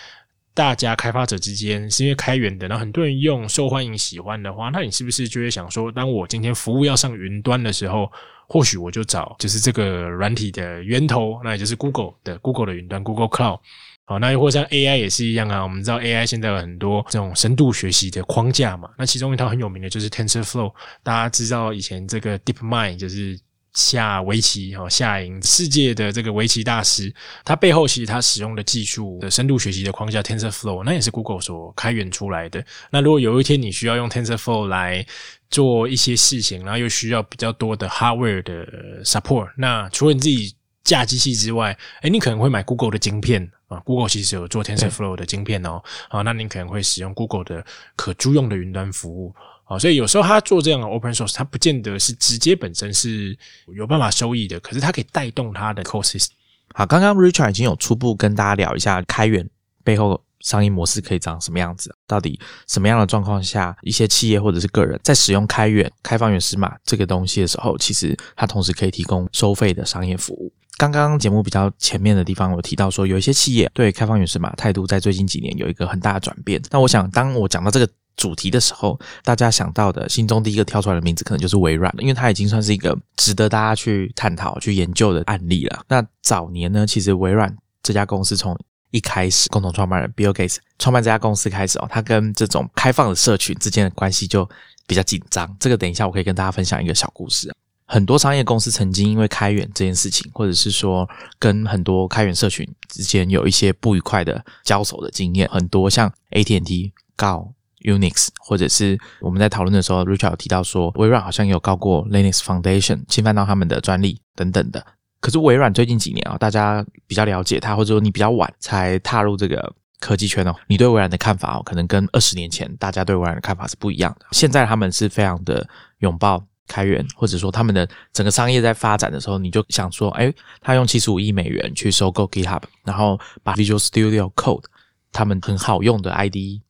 [0.53, 8.11] 大家开发者之间是因为开源的，然后很多人用、受欢迎、喜欢的话，那你是不是就会想说，当我今天服务要上云端的时候，
[8.49, 13.61] 或许我就找就是这个软体的源头，那也就是 Google 的 Google 的云端 Google Cloud。
[14.05, 15.63] 好，那又或像 AI 也是一样啊。
[15.63, 20.73] 我们知道 AI 现在有很多这种深度学习的框架嘛，那其中一套很有名的就是 TensorFlow。
[21.03, 23.39] 大家知道以前这个 DeepMind 就是。
[23.73, 27.13] 下围棋哈，下赢世界的这个围棋大师，
[27.45, 32.65] 他背后其实他使用的技术的深度学习的框架 TensorFlow，那也是 Google 所开源出来的。
[32.91, 35.07] 那如果有一天你需要用 TensorFlow 来
[35.51, 43.79] 做一些事情，然后又需要比较多的 hardware 的 support，那除了你自己架机器之外，哎，你可能会买 Google 的晶片啊。
[43.81, 47.65] Google 其实有做 TensorFlow 的晶片哦，好，那你可能会使用 Google 的
[47.95, 49.35] 可租用的云端服务。
[49.71, 53.39] 啊，所以有时候他做这样的 open source，他不见得是直接本身是
[53.73, 56.27] 有办法收益的，可是它可以带动它的 courses。
[56.75, 59.49] 好，刚刚 Richard 已经有初步跟大家聊一下开源
[59.85, 70.53] 背后商业模式可以长什么样子，到底什么样的状况下，一些企业或者是个人在使用开源开放源码这个东西的时候，其实它同时可以提供收费的商业服务。
[70.79, 76.61] 刚刚节目比较前面的地方，我提到说有一些企业对开放源码态度在最近几年有一个很大的转变。
[76.73, 77.89] 那我想，当我讲到这个。
[78.21, 85.83] 主题的时候，大家想到的心中第一个跳出来的名字，可能就是微软因为它已经算是一个值得大家去探讨、去研究的案例了。
[85.89, 88.55] 那早年呢，其实微软这家公司从
[88.91, 94.47] 一开始，共同创办人 Bill Gates 创办这家公司开始哦，他跟这种开放的社群之间的关系就
[94.87, 95.57] 比较紧张。
[95.59, 97.51] 这个等一下我可以跟大家分享一个小故事。
[97.87, 101.09] 很多商业公司曾经因为开源这件事情，或者是说
[101.39, 107.55] 跟很多开源社群之间有一些不愉快的交手的经验，很多像 AT&T 告。
[107.85, 114.85] Unix，或者是我们在讨论的时候，Richard 有提到说，微软好像有告过 Linux Foundation，侵犯到他们的专利等等的。
[115.21, 124.27] 可是微软最近几年啊，大家比较了解它，或者说你比较晚才踏入这个科技圈哦，你对微软的看法哦，可能跟二十年前大家对微软的看法是不一样的。
[124.33, 125.67] 现在他们是非常的
[125.99, 134.65] 拥抱开源，或者说他们的整个商业在发展的时候，你就想说，哎，他用七十五亿美元去收购 GitHub，然后把 Visual Studio Code
[135.13, 136.63] 他们很好用的 ID。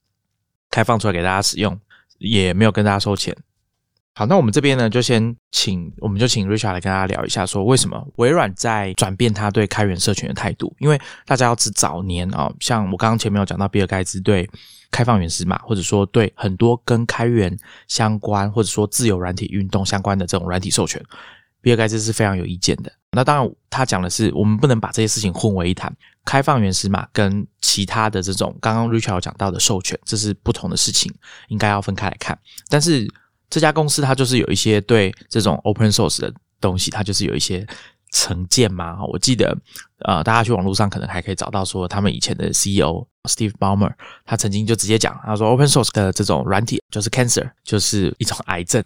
[0.70, 1.78] 开放出来给大家使用，
[2.18, 3.36] 也没有跟大家收钱。
[4.12, 10.74] 好，那我们这边呢，就先请，我们就请 Richard 来跟大家聊一下，说为什么微软在转变他对开源社群的态度。
[10.78, 14.50] 因为大家要知早年啊，像我刚刚前面有讲到，比尔盖茨对
[14.90, 17.56] 开放原始码，或者说对很多跟开源
[17.86, 21.02] 相关，或者说自由软体运动相关的这种软体授权，
[21.60, 22.92] 比尔盖茨是非常有意见的。
[23.12, 25.94] 那当然，他讲的是我们不能把这些事情混为一谈。
[26.24, 31.12] 开放原始码跟其他的这种刚刚 Richard 讲到的授权，这是不同的事情，
[31.48, 32.38] 应该要分开来看。
[32.68, 33.10] 但是
[33.48, 37.66] 这家公司它就是有一些对这种 open source 的东西，它就是有一些
[38.12, 39.02] 成见嘛。
[39.06, 39.56] 我记得
[40.04, 43.92] 呃，大家去网络上可能还可以找到说，他们以前的 CEO Steve Ballmer
[44.24, 48.84] 他曾经就直接讲，他说 open source 的这种软体就是 cancer，就是一种癌症。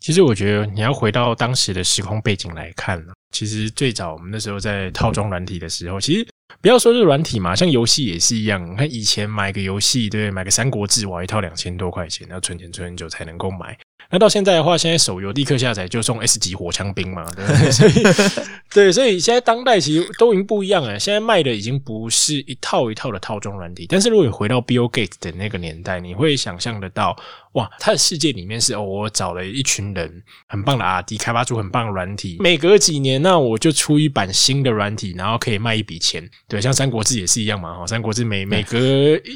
[0.00, 6.26] 其实我觉得你要回到当时的时空背景来看呢，其实最早我们那时候在套装软体的时候，其实。
[6.62, 8.64] 不要说是软体嘛，像游戏也是一样。
[8.72, 13.76] 你看以前买个游戏，对，买个《三国志》，哇，一套两千多块钱，要存钱存很久才能够买。
[14.10, 17.44] 那到现在的话，现在手游立刻下载就送 S 级火枪兵嘛，对？
[17.72, 17.92] 所以
[18.72, 20.98] 对，所以现在当代其实都已经不一样了。
[20.98, 27.16] 现在卖的已经不是一套一套的套装软体，但是如果你回到 Bill Gates 的那个年代，你会想象得到，
[27.52, 36.28] 哇，他的世界里面是哦，我找了一群人很棒的 R&D，开发出很棒的软体，每隔几年那我就出一版新的软体，然后可以卖一笔钱。
[36.46, 38.78] 对，像三国志也是一样嘛，哈，三国志每每隔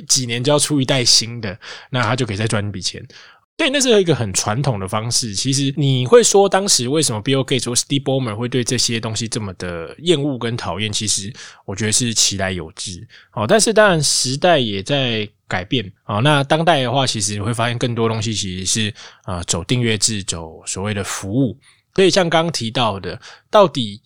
[0.07, 1.59] 几年就要出一代新的，
[1.91, 3.05] 那他就可以再赚一笔钱。
[3.61, 5.35] 对，那是一个很传统的方式。
[5.35, 10.91] 其实你会说，当时为什么 Bill Gates 或 Steve Ballmer 会对这些东西这么的厌恶跟讨厌？
[10.91, 11.31] 其实
[11.67, 13.07] 我觉得是其来有之。
[13.35, 16.21] 哦，但是当然时代也在改变啊。
[16.21, 18.95] 那当代的话，其实你会发现更多东西其实是
[19.25, 21.55] 啊走订阅制，走所谓的服务。
[21.95, 24.01] 所以像刚刚提到的，到底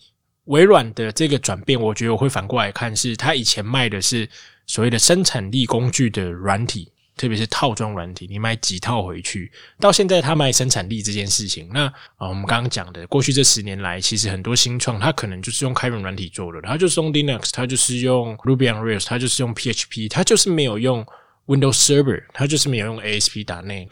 [0.47, 4.29] 微软的这个转变，我觉得我会反过来看，是他以前卖的是
[4.67, 6.91] 所谓的生产力工具的软体。
[7.17, 11.85] 特别是套装软体，你买几套回去，到现在他卖生产力这件事情，那
[12.17, 21.07] 啊，我们刚刚讲的，过去这十年来，其实很多新创，它可能就是用开源软体做的，它就是用 Linux，它就是用 Ruby on Rails，它就是用 PHP，它就是没有用
[21.47, 23.89] Windows Server，它就是没有用 ASP 打内。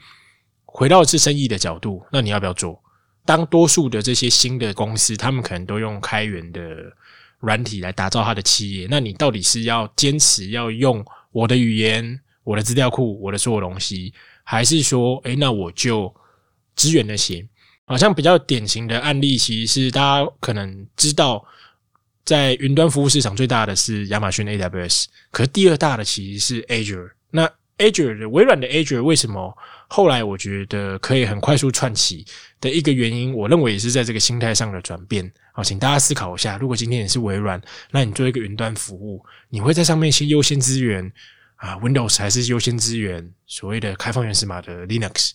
[0.64, 2.83] 回到是生意的角度，那你要不要做？
[3.25, 6.61] 当多数的这些新的公司，他们可能都用开源的
[7.39, 12.20] 软体来打造他的企业，那你到底是要坚持要用我的语言？
[12.45, 14.12] 我的资料库，我的所有东西，
[14.43, 16.12] 还是说，哎，那我就
[16.74, 17.47] 支援那些，
[17.84, 21.45] 好像比较典型的案例，其实是大家可能知道，
[22.24, 27.11] 在云端服务市场最大的是亚马逊 AWS，可是第二大的其实是 Azure。
[27.30, 29.57] 那 Azure 的微软的 Azure 为什么
[29.88, 32.24] 后来我觉得可以很快速串起
[32.61, 35.30] 的一个原因，我认为也是在这个心态上的转变。
[35.53, 41.12] 好，请大家思考一下，如果今天你是微软，那你做一个云端服务，你会在上面先优先资源。
[41.63, 45.31] 啊，Windows 还是优先支援所谓的开放源码的 Linux，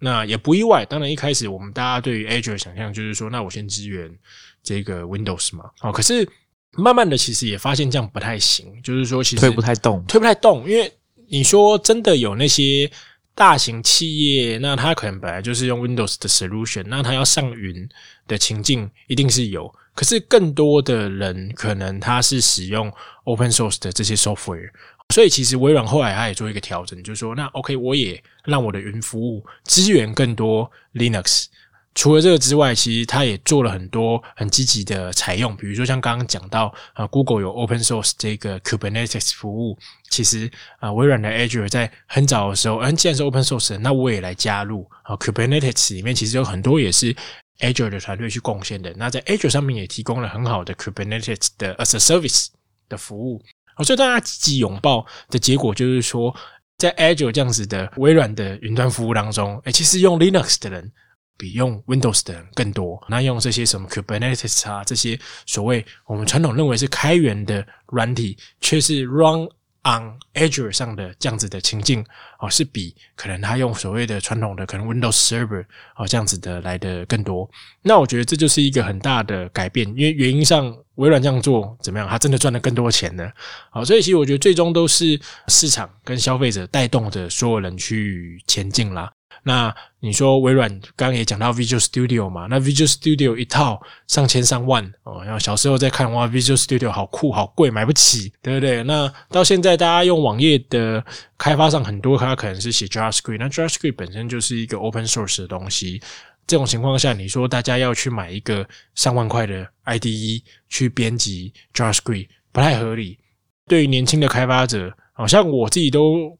[0.00, 0.84] 那也不意外。
[0.84, 4.12] 当然，一开始我们大家对于 Azure 想象就是说，那我先支援
[4.60, 5.70] 这个 Windows 嘛。
[5.82, 6.28] 哦，可是
[6.72, 10.68] 慢慢的，其实也发现这样不太行，就是说，其实推不太动，推不太动。
[10.68, 10.92] 因为
[11.28, 12.90] 你说真的有那些
[13.36, 17.88] 大型企业，那它可能本来就是用 Windows 的 solution，那它要上云
[18.26, 19.72] 的情境一定是有。
[19.94, 24.70] 可是更多的人可能他是使用 Open Source 的这些 software。
[25.14, 31.46] 所以其实微软后来它也做一个调整，就是说，那 OK，我也让我的云服务支援更多 Linux。
[31.94, 39.76] 除了这个之外，其实它也做了很多很积极的采用，比如说像刚刚讲到啊，Google 有 Open Source 这个 Kubernetes 服务，
[40.10, 40.48] 其实
[40.78, 47.12] 啊，微软的 Azure 在很早的时候，嗯，既然是 Open Source，那我也来加入啊，Kubernetes 里面其实有很多也是
[47.58, 48.94] Azure 的团队去贡献的。
[48.96, 52.48] 那在 Azure 上面也提供了很好的 Kubernetes 的 as a Service
[52.88, 53.42] 的服务。
[53.84, 56.34] 所以大家积极拥抱的结果，就是说，
[56.78, 60.92] 在 Azure 这样子的微软的云端服务当中，哎，其实用 Linux 的人
[61.36, 63.02] 比用 Windows 的人更多。
[63.08, 69.48] 那用这些什么 Kubernetes 啊，这些所谓我们传统认为是开源的软体，却是 Run。
[69.84, 72.04] On Azure 上的这样子的情境
[72.40, 75.64] 哦，是比可能他用所谓的传统的可能 Windows Server
[75.96, 77.48] 哦这样子的来的更多。
[77.82, 83.30] 那我觉得这就是一个很大的改变，因为原因上微软这样做怎么样，他真的赚了更多钱呢？
[83.70, 85.18] 好，所以其实我觉得最终都是
[85.48, 89.10] 市场跟消费者带动着所有人去前进啦。
[89.48, 92.46] 那你说微软刚刚也讲到 Visual Studio 嘛？
[92.50, 98.82] 那 Visual Studio 一套上千上万哦，然后小时候在看哇，Visual Studio 好酷好贵，买不起，对不对？
[98.82, 101.02] 那到现在大家用网页的
[101.38, 106.02] 开发上很多，它可能是写 JavaScript，那 JavaScript 本身就是一个 Open Source 的东西。
[106.46, 113.18] 这种情况下，你说大家要去买一个上万块的 IDE 去编辑 JavaScript，不太合理。
[113.66, 116.36] 对于年轻的开发者，好像我自己都。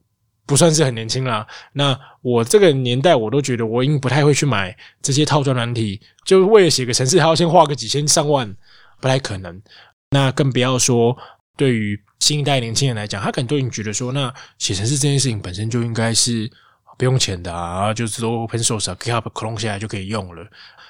[0.49, 1.45] 不算是很年轻啦。
[1.73, 8.51] 那我这个年代，我都觉得我已经不太会去买这些套装软体，就是为了写个程式，还要先花个几千上万，
[8.99, 9.61] 不太可能。
[10.09, 11.15] 那更不要说
[11.55, 16.49] 对于新一代年轻人来讲，他可能都已经觉得说，那写程式这件事情本身就应该是
[16.97, 20.43] 不用钱的啊，就是都 open source 啊，GitHub clone 下来就可以用了。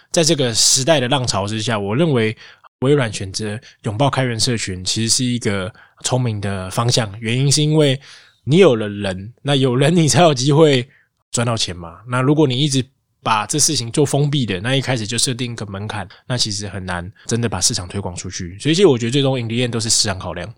[0.10, 2.34] 在这个时代的浪潮之下，我认为
[2.80, 5.70] 微软选择拥抱开源社群，其实是一个
[6.06, 7.14] 聪明的方向。
[7.20, 8.00] 原因是因为。
[8.44, 10.90] 你有了人，那有人你才有机会
[11.32, 12.00] 赚到钱嘛。
[12.08, 12.84] 那如果你一直
[13.22, 18.58] 把这事情做封闭的，那一开始就设定一个门槛，那其实很难真的把市场推广出去。
[18.58, 20.52] 所以，其实我觉得最终盈利链都是市场考量。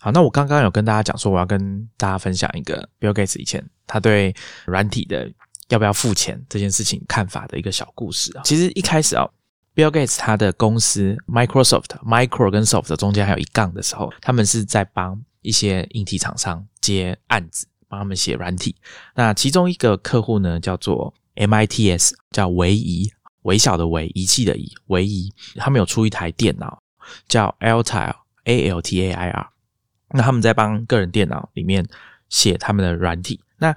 [0.00, 4.34] 好，那我刚刚有跟大家讲说，我要跟大家分享一个 Bill Gates 以前他对
[4.66, 5.32] 软体的
[5.70, 8.42] 要不要付钱这件事情看法的一个小故事啊。
[8.44, 9.26] 其实一开始啊
[9.74, 15.20] ，Bill Gates 他的公司 Microsoft Micro 跟 Soft 中间还有一杠的时候，他们是在帮。
[15.42, 18.76] 一些硬体厂商接案子，帮他们写软体。
[19.14, 23.10] 那其中一个客户呢，叫做 MITS 叫微仪，
[23.42, 26.82] 微小的微，仪器的仪，微仪，他们有出一台电脑
[27.28, 28.14] 叫 Altair
[28.44, 29.50] A L T A I R，
[30.10, 31.86] 那他们在帮个人电脑里面
[32.28, 33.40] 写他们的软体。
[33.58, 33.74] 那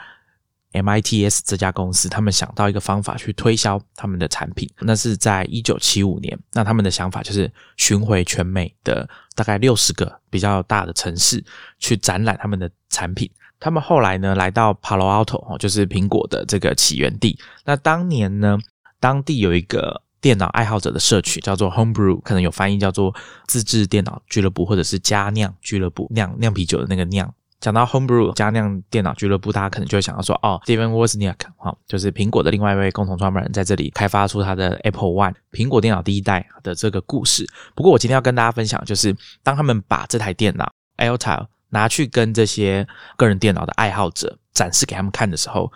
[0.73, 6.37] MITS 这家公司，他们想到一个方法去推销他们的产品，那是在一九七五年。
[6.51, 11.43] 那他们的想法就是巡回全美的大概六十个比较大的城市，
[11.79, 13.29] 去展览他们的产品。
[13.59, 17.39] 他们后来呢，来到 Palo Alto 哦，就是苹果的这个起源地。
[17.63, 18.57] 那当年呢，
[18.99, 23.13] 当地有一个电脑爱好者的社区，叫做 Homebrew，可能有翻译叫做
[23.47, 27.33] 自制电脑俱乐部，或者是家酿俱乐部，酿酿啤酒的那个酿。
[27.63, 37.47] 讲到 Homebrew 加酿电脑俱乐部，大家可能就会想到说，哦，Steven Wozniak 哈，就是苹果的另外一位共同创办人，在这里开发出他的 Apple One 苹果电脑第一代的这个故事。
[37.73, 42.85] 不过，我今天要跟大家分享，就是当他们把这台电脑 Altair 拿去跟这些
[43.15, 45.71] 个人电脑的爱好者展示给他们看的时候，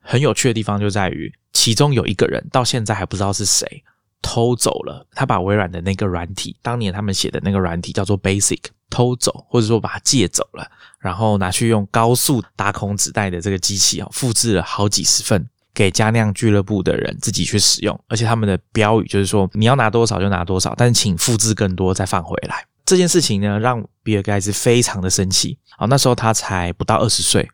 [0.00, 3.82] 很有趣的地方就在于，其中有一个人到现在还不知道是谁
[4.22, 8.60] 偷走了，他把微软的那个软体，当年他们写的那个软体叫做 Basic。
[8.90, 10.66] 偷走，或者说把它借走了，
[10.98, 22.64] 然后拿去用高速打孔纸袋的这个机器啊，复制了好几十份给加酿俱乐部的人自己去使用，而且他们的标语就是说你要拿多少就拿多少，但请复制更多再放回来。
[22.84, 25.86] 这件事情呢，让比尔盖茨非常的生气啊。
[25.86, 27.48] 那时候他才不到二十岁，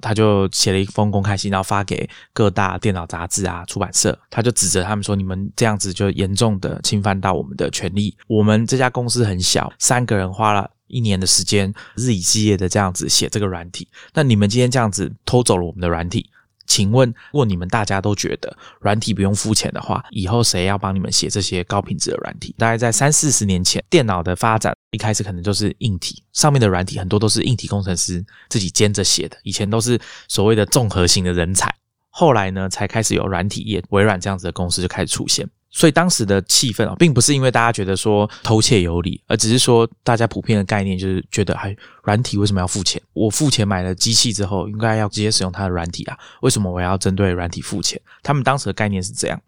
[0.00, 8.16] 他就写了一封公开信，然后发给各大电脑杂志啊、出版社，他就指责他们说：“你们这样子就严重的侵犯到我们的权利。
[8.26, 13.86] 我们这家公司很小，三个人花了。”一年的时间，日以继夜的这样子写这个软体。
[14.14, 16.28] 那你们今天这样子偷走了我们的软体，
[16.66, 22.54] 请问，如果你们大家都觉得软体不用付钱的话，以后谁要帮你们写这些高品质的软体？
[22.58, 29.36] 大概在三四十年前，电脑的发展一开始可能就是硬体上面的软体，很多都是硬体工程师自己兼着写的。
[29.42, 31.74] 以前都是所谓的综合型的人才，
[32.10, 35.48] 后来呢，才开始有软体业，微软这样子的公司就开始出现。
[35.70, 43.00] 所以当时的气氛啊，并不是因为大家觉得说偷窃有理，而只是说大家普遍的概念就是觉得，哎，软体为什么要付钱？
[43.12, 48.00] 我付钱买了机器之后，应该要直接使用它的软体啊，为什么我要针对软体付钱？
[48.22, 49.40] 他们当时的概念是这样。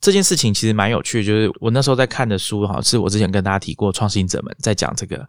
[0.00, 5.26] 这件事情其实蛮有趣的，就是我那时候在看的书，哈，是我之前跟大家提过，创新者们在讲这个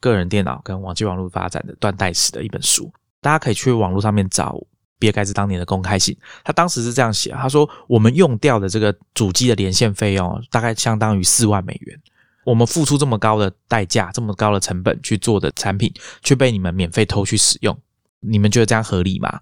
[0.00, 2.90] 个人电脑跟网际网络发展的断代史的一本书，
[3.20, 4.58] 大家可以去网络上面找。
[5.00, 11.98] 比尔盖茨当年的公开信，他当时是这样写：他说，我们用掉的这个主机的连线费用，大概相当于四万美元。
[12.44, 15.92] 我们付出这么高的代价，这么高的成本去做的产品，
[16.22, 17.76] 却被你们免费偷去使用，
[18.20, 19.40] 你们觉得这样合理吗？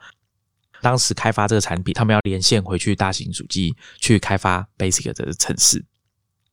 [0.81, 5.85] 当时开发这个产品，他们要连线回去大型主机去开发 Basic 的城市。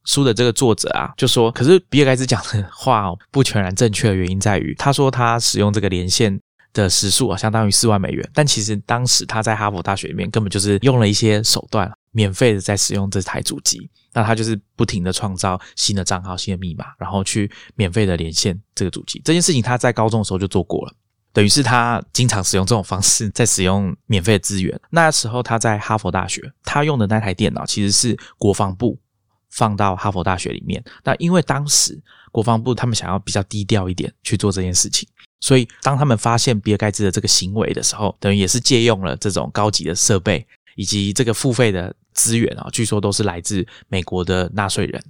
[0.05, 6.39] 书的这个作者啊，就说：，可是比尔盖茨讲的话不全然正确的原因在于，他说他使用这个连线。
[6.83, 8.29] 的时速啊，相当于四万美元。
[8.33, 13.89] 但其实当时他在哈佛大学里面根本就是用了一些手段，免费的在使用这台主机。
[14.13, 19.21] 那他就是不停的创造新的账号、新的密码，然后去免费的连线这个主机。
[19.25, 20.93] 这件事情他在高中的时候就做过了，
[21.33, 24.79] 等于是他经常使用这种方式在使用免费的资源。
[24.89, 28.97] 那时候他在哈佛大学，他用的那台电脑其实是国防部
[29.49, 30.81] 放到哈佛大学里面。
[31.03, 32.01] 那因为当时
[32.31, 35.05] 国防部他们想要比较低调一点去做这件事情。
[35.41, 45.03] 所以，当他们发现比尔盖茨的这个行为的时候，等于也是借用了这种高级的设备以及这个付费的资源啊，据说都是来自美国的纳税人。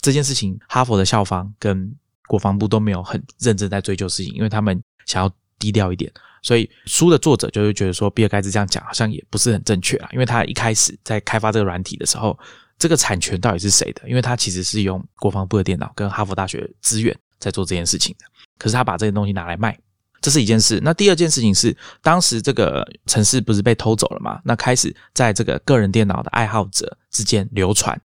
[0.00, 1.92] 这件事情，哈佛的校方跟
[2.26, 6.12] 国防部都没有很认真在追究事情，因为他们想要低调一点。
[6.42, 12.38] 所以，书的作者就会觉得说，比尔盖茨这样讲好像也不是很正确啊，因为他一开始在开发这个软体的时候，
[12.78, 14.08] 这个产权到底是谁的？
[14.08, 18.26] 因为他其实是用国防部的电脑跟哈佛大学资源在做这件事情的。
[18.58, 19.76] 可是他把这些东西拿来卖，
[20.20, 20.80] 这是一件事。
[20.84, 24.40] 那第二件事情是，当时这个城市不是被偷走了吗？
[24.44, 28.00] 那开始在这个个人电脑的爱好者之间流传，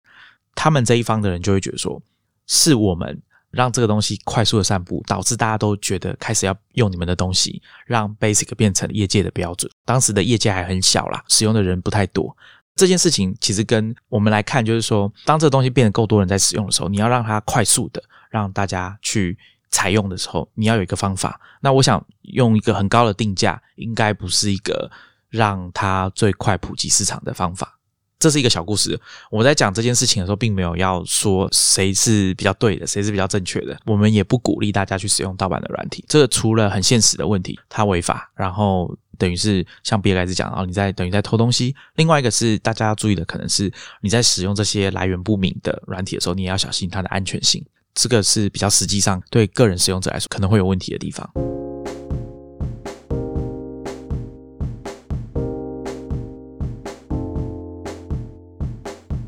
[0.54, 2.02] 他们这一方的人就会觉得说，
[2.48, 3.22] 是我们
[3.52, 9.70] 让这个东西快速的散布，导致大家都觉得开始要用你们的东西，让 Basic 变成业界的标准。
[9.84, 12.36] 当时的业界还很小啦，使用的人不太多。
[12.74, 19.38] 这件事情其实跟我们来看，就是说，当这个东西变得够多人在使用的时候，你要让它快速的让大家去。
[19.70, 21.40] 采用的时候，你要有一个方法。
[21.60, 24.90] 那我想用一个很高的定价，应该不是一个
[25.28, 27.74] 让它最快普及市场的方法。
[28.20, 29.00] 这是一个小故事。
[29.30, 33.78] 我在讲这件事情的时候，并没有要说谁是比较对的，谁是比较正确的。
[33.86, 36.04] 我们也不鼓励大家去使用盗版的软体。
[36.08, 41.76] 这个除了很现实的问题，它违法，然后等于是像比尔盖茨讲，然后你在等于在偷东西。
[41.94, 47.64] 另外一个是大家要注意的，可能是你在使用这些来源不明的软体的时候，你也要小心它的安全性。
[48.00, 51.28] 这个是比较实际上对个人使用者来说可能会有问题的地方。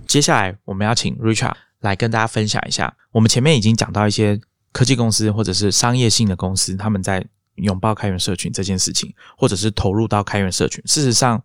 [0.06, 4.40] 接下来我们要请 Richard 来跟大家分享一下，我们前面已经讲到一些
[4.70, 10.80] 科技公司或者是商业性的公司，他们在拥抱开源社群这件事情，或者是投入到开源社群。
[10.86, 11.42] 事实上，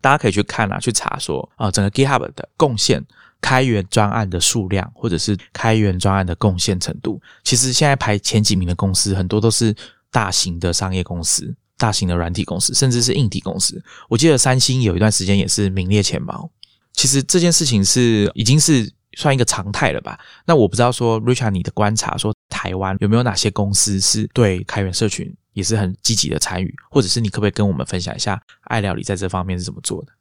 [0.00, 3.04] 大家可以去看啊，去查说啊，整个 GitHub 的贡献。
[3.42, 9.74] 开源专案的数量，或者是开源专案的贡献程度，其实现在排前几名的公司很多都是
[10.10, 13.82] 大型的商业公司、大型的软体公司，甚至是硬体公司。
[14.08, 16.48] 我记得三星有一段时间也是名列前茅。
[16.94, 20.18] 其实这件事情是已经是算一个常态了吧？
[20.46, 30.12] 那我不知道说，Richard，你的观察说，台湾有没有哪些公司是对开源社群也是很积极的参与，或者是你可不可以跟我们分享一下爱料理在这方面是怎么做的？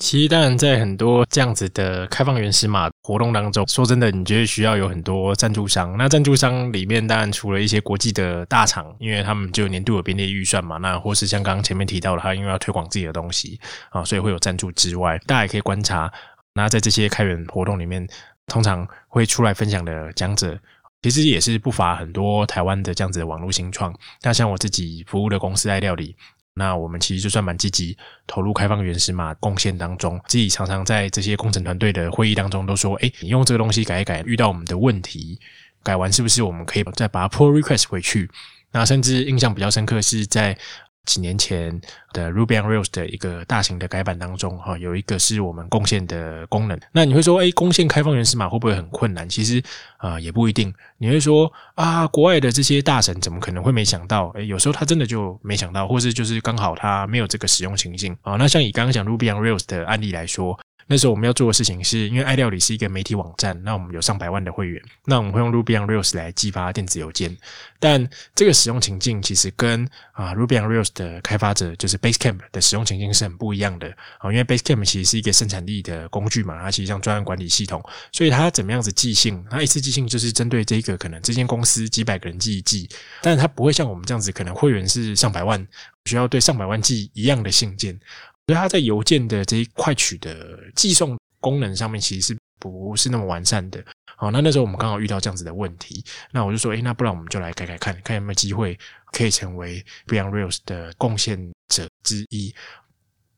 [0.00, 5.94] 其实，当然，在很多这样子的开放原始码活动当中，说真的，你觉得需要有很多赞助商。
[5.98, 16.10] 那赞助商里面，当然除了一些国际的大厂，因为他们就年度有编列预算嘛，那或是像刚刚前面提到的，他因为要推广自己的东西啊，所以会有赞助之外，大家也可以观察。
[16.54, 18.08] 那在这些开源活动里面，
[18.46, 20.58] 通常会出来分享的讲者，
[21.02, 23.94] 其实也是不乏很多台湾的这样子的网络新创。
[24.22, 26.16] 那像我自己服务的公司爱料理。
[26.60, 27.96] 那我们其实就算蛮积极
[28.26, 35.40] 投入开放原始码贡献当中，自己常常在这些工程团队的会议当中都说：“哎，你用这个东西改一改，遇到我们的问题，
[35.82, 38.30] 改完是不是我们可以再把它 pull request 回去？”
[38.72, 40.56] 那甚至印象比较深刻是在。
[41.10, 41.80] 几年前
[42.12, 46.78] 的 Ruby on Rails 的一个大型的改版当中，哈，有一个是我们贡献的功能。
[46.92, 49.28] 那你会说，哎，贡献开放原始码会不会很困难？
[49.28, 49.60] 其实
[49.96, 50.72] 啊，也不一定。
[50.98, 54.28] 你会说啊，国外的这些大神怎么可能会没想到？
[54.36, 58.36] 哎，有时候他真的就没想到，或是就是刚好他没有这个使用情境啊。
[58.36, 60.56] 那像以刚刚讲 Ruby on Rails 的案例来说。
[60.92, 67.36] 那时候我们要做的事情是，因为爱料理是一个媒体网站，那我们有上百万的会员，那我们会用 Ruby on Rails 来寄发电子邮件。
[67.78, 73.88] 但这个使用情境其实跟啊 Ruby on Rails 的开发者就是 Basecamp 的使用情境是很不一样的
[74.18, 77.80] 啊，因为 Basecamp 其实是一个生产力的工具嘛，它其实像专案管理系统，
[78.10, 82.88] 所以它怎么样子寄信，它一次寄信就是针对这个可能这间公司几百个人寄一寄，
[83.22, 85.64] 但是它不会像我们这样子，可能会员是上百万，
[86.06, 87.96] 需要对上百万寄一样的信件。
[88.50, 93.80] 所以它在邮件的这一块取的寄送功能上面，其实是不是那么完善的。
[94.16, 98.76] 好，那那时候我们刚好遇到这样子的问题，那我就说，诶，那不然我们就来改改看看有没有机会
[99.12, 101.38] 可以成为 Beyond Rails 的贡献
[101.68, 102.52] 者之一。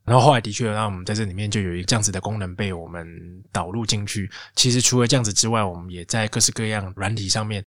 [0.04, 3.06] 然后后来的确，让我们在这里面就有一个这样子的功能被我们
[3.52, 4.30] 导入进去。
[4.56, 7.62] 其实除了这样子之外，我们也在各式各样软体上面。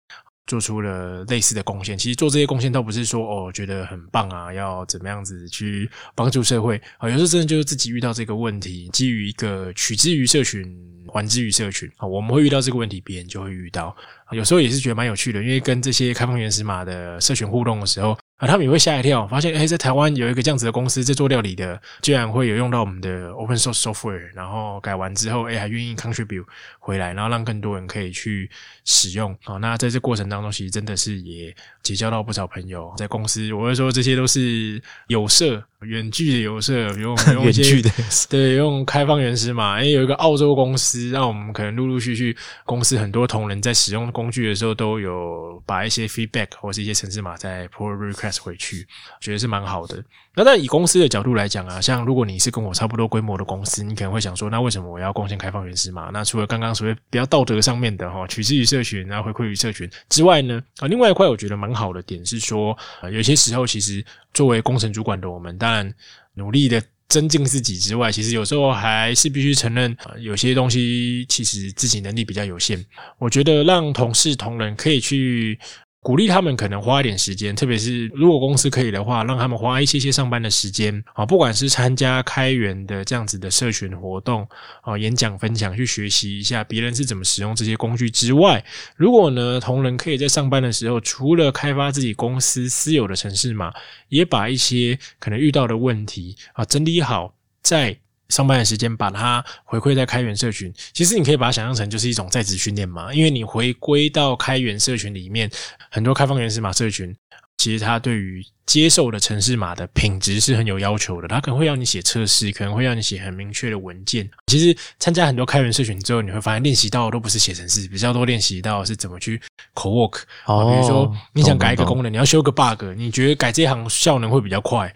[0.46, 7.08] 做出了类似的贡献，其实做这些贡献倒不是说哦觉得很棒啊，要怎么样子去帮助社会啊？
[7.08, 10.64] 有时候真的就是自己遇到这个问题，基于一个取之于社群，
[11.06, 13.96] 还之于社群啊，我们会遇到这个问题，别人就会遇到。
[14.32, 18.18] 有时候也是觉得蛮有趣的，因为跟这些开放原始码的社群互动的时候。
[18.42, 26.44] 啊，他们也会吓一跳，发现哎，在台湾有一个这样子的公司在做料理的，居然会有用到我们的 open source software，然后改完之后，哎，还愿意 contribute
[26.80, 28.50] 回来，然后让更多人可以去
[28.84, 29.32] 使用。
[29.44, 35.62] 好，那在这过程当中，其实真的是也结交到不少朋友，在公司，我会说这些都是有色。
[35.84, 37.82] 远距的有色， 用用一些
[38.28, 48.86] 对用开放原始码，哎，有一个澳洲公司，让我们可能陆陆续续公司很多同仁在使用工具的时候，都有把一些 feedback 或是一些程式码在 pull request 回去，
[49.20, 50.02] 觉得是蛮好的。
[50.34, 56.08] 那但以公司的角度来讲啊，像如果你是跟我差不多规模的公司，你可能会想说，那为什么我要贡献开放原始码？
[56.10, 62.74] 那除了刚刚所谓比较道德上面的哈，取之于社群，然后回馈于社群之外呢，啊，另外一块我觉得蛮好的点是说，
[63.12, 64.02] 有些时候其实
[64.34, 65.94] 作为工程主管的我们，当然
[66.34, 72.84] 努力的增进自己之外，其实有时候还是必须承认，有些东西其实自己能力比较有限。
[73.18, 75.58] 我觉得让同事同仁可以去。
[76.02, 84.44] 鼓励他们可能花一点时间，特别是如果公司可以的话，让他们花一些些上班的时间啊，不管是参加开源的这样子的社群活动
[84.80, 88.64] 啊，演讲分享，去学习一下别人是怎么使用这些工具之外，
[88.96, 93.72] 如果呢同仁可以在上班的时候，除了开发自己公司私有的城市码，
[94.08, 98.01] 也把一些可能遇到的问题啊整理好，在。
[98.32, 103.12] 上班的时间把它回馈在开源社群，其实你可以把它想象成就是一种在职训练嘛。
[103.12, 105.50] 因为你回归到开源社群里面，
[105.90, 107.14] 很多开放原始码社群，
[107.58, 111.28] 其实它对于接受的城市码的品质是很有要求的。
[111.28, 114.28] 它可能会要你写测试，可能会要你写很明确的文件。
[114.46, 119.38] 其实参加很多开源社群之后，你会发现练习到都不是写程式，比较多练习到是怎么去
[119.74, 120.22] co work。
[120.46, 124.94] 比如说你想改一个功能，你要修个 bug，你觉得改这行效能会比较快。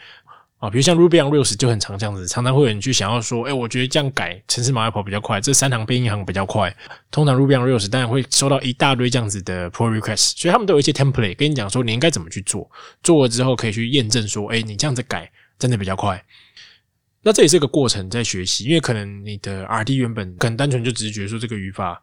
[0.58, 6.74] 啊，比如像 Ruby on Rails 就很常这样子，常常会有人去想要说，哎，我觉得这样改城市码要跑比较快，这三行变一行比较快。
[7.10, 12.70] 通常 Ruby on Rails 当然会收到一大堆这样子的 pull request，所以他们都有一些 template 跟你讲说你应该怎么去做，
[13.02, 16.24] 做了之后可以去验证说，哎，你这样子改真的比较快。
[17.22, 22.00] 那这也是个过程，在学习，因为可能你的 R D 原本可能单纯就只是觉得说这个语法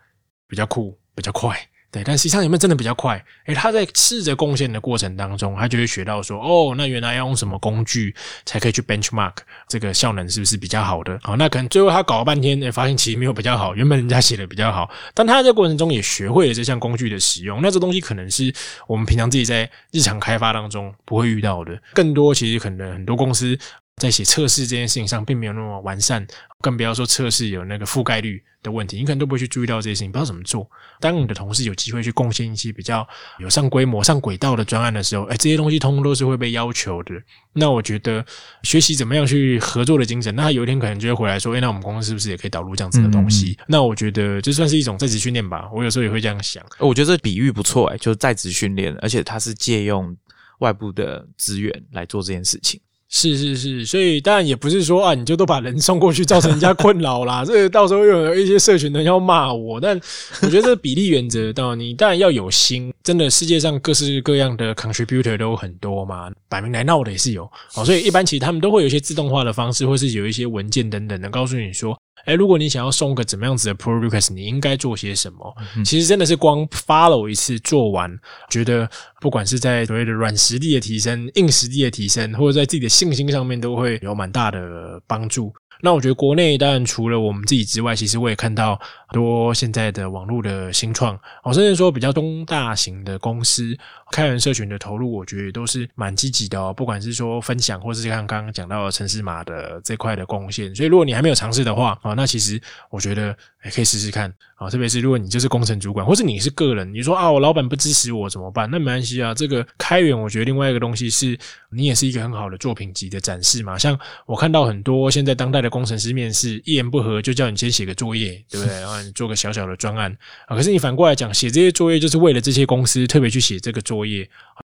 [0.48, 1.58] 比较酷、比较快，
[1.94, 3.24] 对，但实际上有没有真的比较快？
[3.46, 8.16] 诶，他在试着贡献的过程当中，他就会学到说，哦，那原来要用什么工具
[8.46, 9.34] 才可以去 benchmark
[9.68, 11.20] 这个效能是不是比较好的？
[11.22, 18.52] 好，那可能最后他搞了半天，诶，发现其实没有比较好，原本人家写的比较好，但他在过程中也学会了这项工具的使用，那这东西可能是
[18.88, 23.56] 我们平常自己在日常开发当中不会遇到的，更多其实可能很多公司。
[23.98, 26.26] 在写测试这件事情上，并没有那么完善，
[26.62, 30.70] 更不要说测试有那个覆盖率的问题，你可能都不会去注意到这些事情，不知道怎么做。
[31.00, 37.14] 当你的同事有机会去贡献一些比较有上规模、上轨道的专案的时候，哎，这些东西通通都是会被要求的。
[37.54, 38.26] 那我觉得
[38.64, 43.58] 学习怎么样去合作的精神，那他有一天可能就会回来说，哎，那我们公司是不是也可以导入这样子的东西？
[43.68, 45.70] 那我觉得这算是一种在职训练吧。
[45.72, 46.66] 我有时候也会这样想。
[46.80, 50.16] 我觉得这比喻不错，哎，就是在职训练，而且它是借用
[50.60, 52.82] 外部的资源来做这件事情。
[53.16, 57.46] 是是是，所以当然也不是说啊，你就都把人送过去，造成人家困扰啦。
[57.48, 59.96] 这到时候又有一些社群人要骂我，但
[60.42, 62.92] 我觉得这比例原则，到你当然要有心。
[63.04, 67.44] 真的，世界上各式各样的 contributor 都很多嘛，摆明来闹的也是有。
[67.76, 71.96] 哦，所以一般其实他们都会有一些自动化的方式，或是有一些文件等等，的告诉你说。
[72.26, 75.54] 哎，如果你想要送个怎么样子的 pull request，你应该做些什么？
[75.84, 78.10] 其实真的是光 follow 一次做完，
[78.50, 78.90] 觉得
[79.20, 85.54] 不管是在所谓的软实力的提升、硬实力的提升，或者在自己的信心上面，都会有蛮大的帮助。
[85.86, 91.14] 那我觉得国内当然除了我们自己之外，其实我也看到很多现在的网络的新创，
[91.44, 93.78] 哦，甚至说比较中大型的公司
[94.10, 96.74] 开源社群的投入，我觉得都是蛮积极的哦。
[96.74, 102.58] 不管是说分享，或是像刚刚讲到的城市码的这块的贡献，所以如果你还没有尝试的话，啊，那其实
[102.90, 104.70] 我觉得也可以试试看啊。
[104.70, 108.72] 特别是如果你就是工程主管，或是你是个人，你说啊，我老板不支持我怎么办？
[108.72, 109.34] 那没关系啊。
[109.34, 111.38] 这个开源，我觉得另外一个东西是
[111.70, 113.78] 你也是一个很好的作品集的展示嘛。
[113.78, 115.73] 像我看到很多现在当代的。
[115.74, 118.76] 工程师面试一言不合就叫你先写个作业，对不对？
[118.80, 120.16] 然后你做个小小的专案
[120.48, 120.56] 啊。
[120.56, 124.30] 可是你反过来讲，写这些作业就是为了这些公司特别去写这个作业。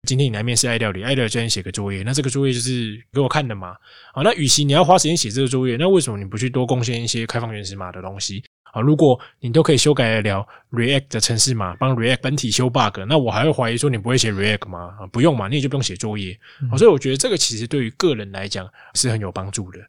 [0.08, 3.70] 今天你来面试爱料理，爱料理叫你写个作业，那这个作业就是给我看的嘛？
[4.14, 8.44] 啊，那与其你要花时间写这个作业，那为什么你不去多贡献一些开放原始码的东西？
[8.72, 14.96] 啊，如果你都可以修改得了 React 的程式码，帮 React 本体修 bug，那我还会怀疑说你不会写 React 吗？
[15.00, 16.38] 啊，不用嘛，你也就不用写作业。
[16.78, 19.80] 所以我觉得这个其实对于个人来讲是很有帮助的。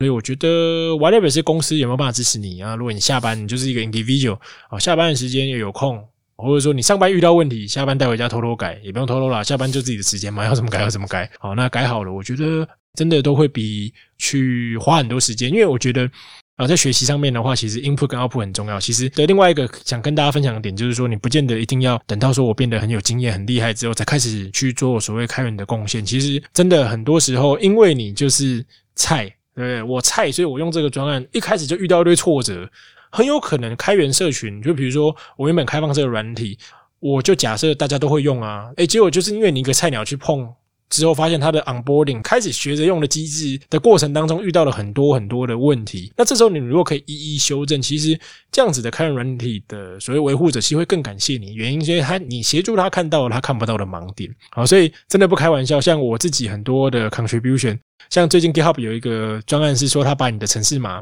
[0.00, 2.74] 所以我觉得，whatever 是公司有没有办法支持你啊？
[2.74, 4.38] 如果你下班你就是一个 individual
[4.70, 6.02] 啊，下班的时间又有空，
[6.38, 11.30] 或者说你上班遇到问题，下班带回家偷偷改，也不用偷偷啦，下班就自己的时间嘛，要怎么改要怎么改。
[11.38, 16.10] 好，那改好了，我觉得真的都会比去花很多时间，因为我觉得
[16.56, 18.80] 啊，在学习上面的话，其实 input 跟 output 很重要。
[18.80, 26.02] 其实的另外一个想跟大家分享的点，就是说你不见得一定要等到说我变得很有经验、很厉害之后，才开始去做所谓开源的贡献。
[26.02, 29.30] 其实真的很多时候，因为你就是菜。
[29.60, 32.68] 对我菜，所以我用这个专案一开始就遇到一堆挫折，
[33.10, 36.58] 很有可能开源社群，就比如说我原本开放这个软体，
[36.98, 40.52] 我就假设大家都会用啊，诶，结果就是因为你一个菜鸟去碰
[40.90, 48.18] 之后，发现它的 onboarding 开始学着用的机制的过程当中遇到了很多很多的问题，那这时候你如果可以一一修正，其实
[48.50, 57.78] 这样子的开源软体的所谓维护者其实会更感谢你，原因是因为他你协助他看到了他看不到的盲点，好，所以真的不开玩笑，像我自己很多的 contribution。
[58.08, 61.00] 像最近 GitHub 有一个专案是说，他把你的城市码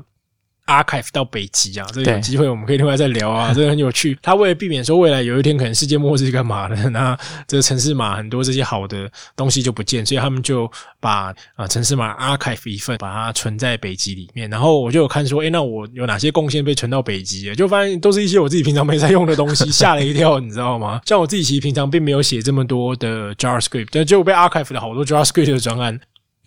[0.69, 4.17] archive 到北极啊，这有机会我们可以另外再聊啊， 这个很有趣。
[4.23, 14.49] 他为了避免说未来有一天可能世界末日干嘛的，那这个城市码很多这些好的东西就不见，所以他们就把啊城市码 archive 一份，把它存在北极里面。
[14.51, 17.55] 然后我就有看说，哎，那我有哪些贡献被存到北极？
[17.55, 21.01] 就发现都是一些我自己平常没在用的东西， 吓了一跳，你知道吗？
[21.07, 25.99] 像我自己其实平常并没有写这么多的 JavaScript，但就被 archive 了好多 JavaScript 的专案。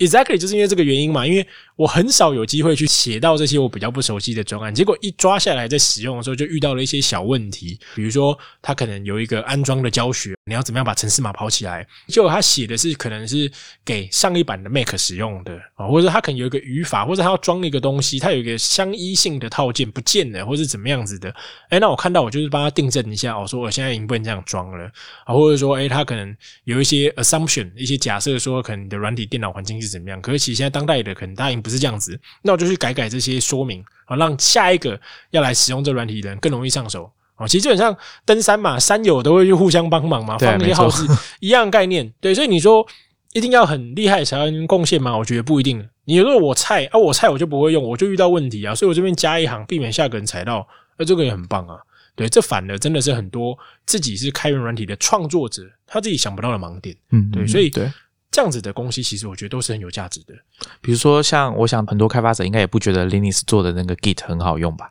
[0.06, 1.46] Exactly，就是因为这个原因嘛，因为。
[1.74, 13.50] 我很少有机会去写到这些我比较不熟悉的专案，结果一抓下来在使用的时候就遇到了一些小问题，比如说他可能有一个安装的教学，你要怎么样把城市码跑起来，结果他写的是可能是
[13.84, 21.34] 给上一版的 Mac 使用的啊，或者他可能有一个语法，或者他要装一个东西，他有一个相依性的套件不见了，或是怎么样子的，
[21.70, 24.84] 哎，那我看到我就是帮他订正一下，我说我现在已经不能这样装了
[25.24, 34.98] 啊，或者说哎，他可能有一些 assumption 一些假设说可能你的软体电脑环境是怎么样，可是其实现在当代的可能答应不是这样子，那我就去改改这些说明啊，让下一个
[35.30, 37.46] 要来使用这软体的人更容易上手啊。
[37.46, 41.06] 其实基本上登山嘛，山友都会去互相帮忙嘛，放那些好事
[41.40, 42.12] 一样概念。
[42.20, 42.86] 对，所以你说
[43.32, 45.16] 一定要很厉害才能贡献吗？
[45.16, 45.88] 我觉得不一定。
[46.04, 50.66] 你如果我菜啊，我菜我就不会用，我就遇到问题啊，所以我这边加一行，避免下个人踩到，
[50.98, 51.76] 那这个也很棒啊。
[52.14, 56.94] 对，这反而真的是很多自己是开源软体的创作者，他自己想不到的盲点。
[57.10, 57.90] 嗯，对，所以对。
[58.32, 60.34] 这样子的东西，其实我觉得都是很有价值的。
[60.80, 64.88] 比如说，像我想很多开发者应该也不觉得 Linux 做的那个 Git 很好用吧？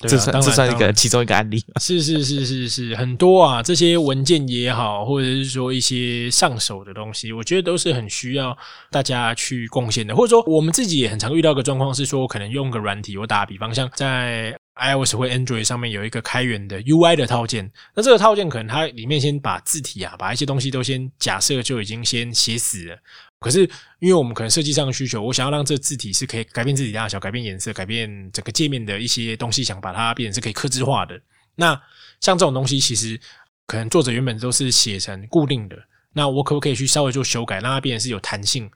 [0.00, 1.64] 这算这算一个其中一个案例。
[1.80, 8.54] 是是是是是，很多啊，这些文件也好，或者是说一些上手的东西，我觉得都是很需要
[8.90, 10.14] 大家去贡献的。
[10.14, 14.54] 或者说，我们自己也很常遇到一个状况，是说可能用个软体，我打比方，像在。
[14.76, 22.98] iOS 或 Android 上面有一个开源的 UI 的套件，那这个套件可能它里面先把字体啊，把一些东西都先假设就已经先写死了。
[23.38, 23.60] 可是
[24.00, 31.20] 因为我们可能设计上的需求，我想要让这字体是可以改变字体大小、改变颜色、改变整个界面的一些东西，想把它变成是可以刻字化的。
[31.54, 31.80] 那
[32.20, 33.20] 像这种东西，其实
[33.66, 35.76] 可能作者原本都是写成固定的，
[36.12, 38.68] 那我可不可以去稍微做修改，让它变成是有弹性，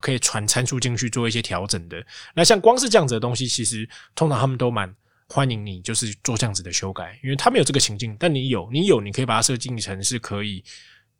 [0.00, 2.04] 可以传参数进去做一些调整的？
[2.34, 4.94] 那像光是这样子的东西，其实通常他们都蛮。
[5.28, 10.62] 欢迎你，就是做这样子的修改，因为他没有这个情境，但你有，你有，你可以把它设计成是可以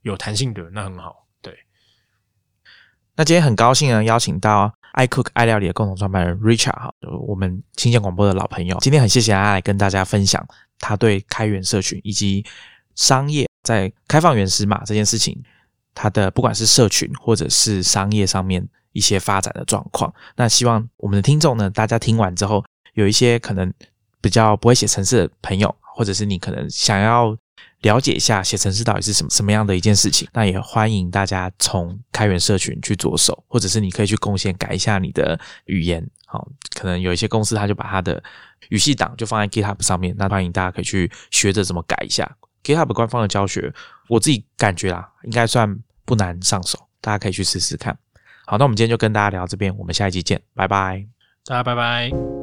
[0.02, 1.26] 有弹性的，那很好。
[1.42, 1.52] 对。
[3.16, 6.94] 那今天很高兴呢，邀请到 iCook 爱料理的共同创办人 Richard 哈，
[7.26, 8.78] 我们清闲广播的老朋友。
[8.80, 10.46] 今天很谢谢他来跟大家分享
[10.78, 12.46] 他对开源社群以及
[12.94, 15.42] 商业在开放原始码这件事情，
[15.94, 20.14] 他的不管是社群或者是商业上面一些发展的状况。
[20.36, 23.74] 那希望我们的听众呢，大家听完之后有一些可能。
[24.20, 27.36] 比较不会写程式的朋友，或者是你可能想要
[27.82, 36.04] 了解一下写程式到底是什么什么样的一件事情，那也欢迎大家从开源社群去着手，或者是你可以去贡献改一下你的语言。
[36.26, 38.20] 好，可能有一些公司他就把他的
[38.70, 42.28] 语系档就放在 GitHub 上面，那欢迎大家可以去学着怎么改一下
[42.64, 43.72] GitHub 官方的教学。
[44.08, 47.96] 我自己感觉啦，应该算不难上手，大家可以去试试看。
[48.44, 51.06] 好，那我们今天就跟大家聊这边，我们下一集见，拜拜，
[51.44, 52.35] 大家拜拜。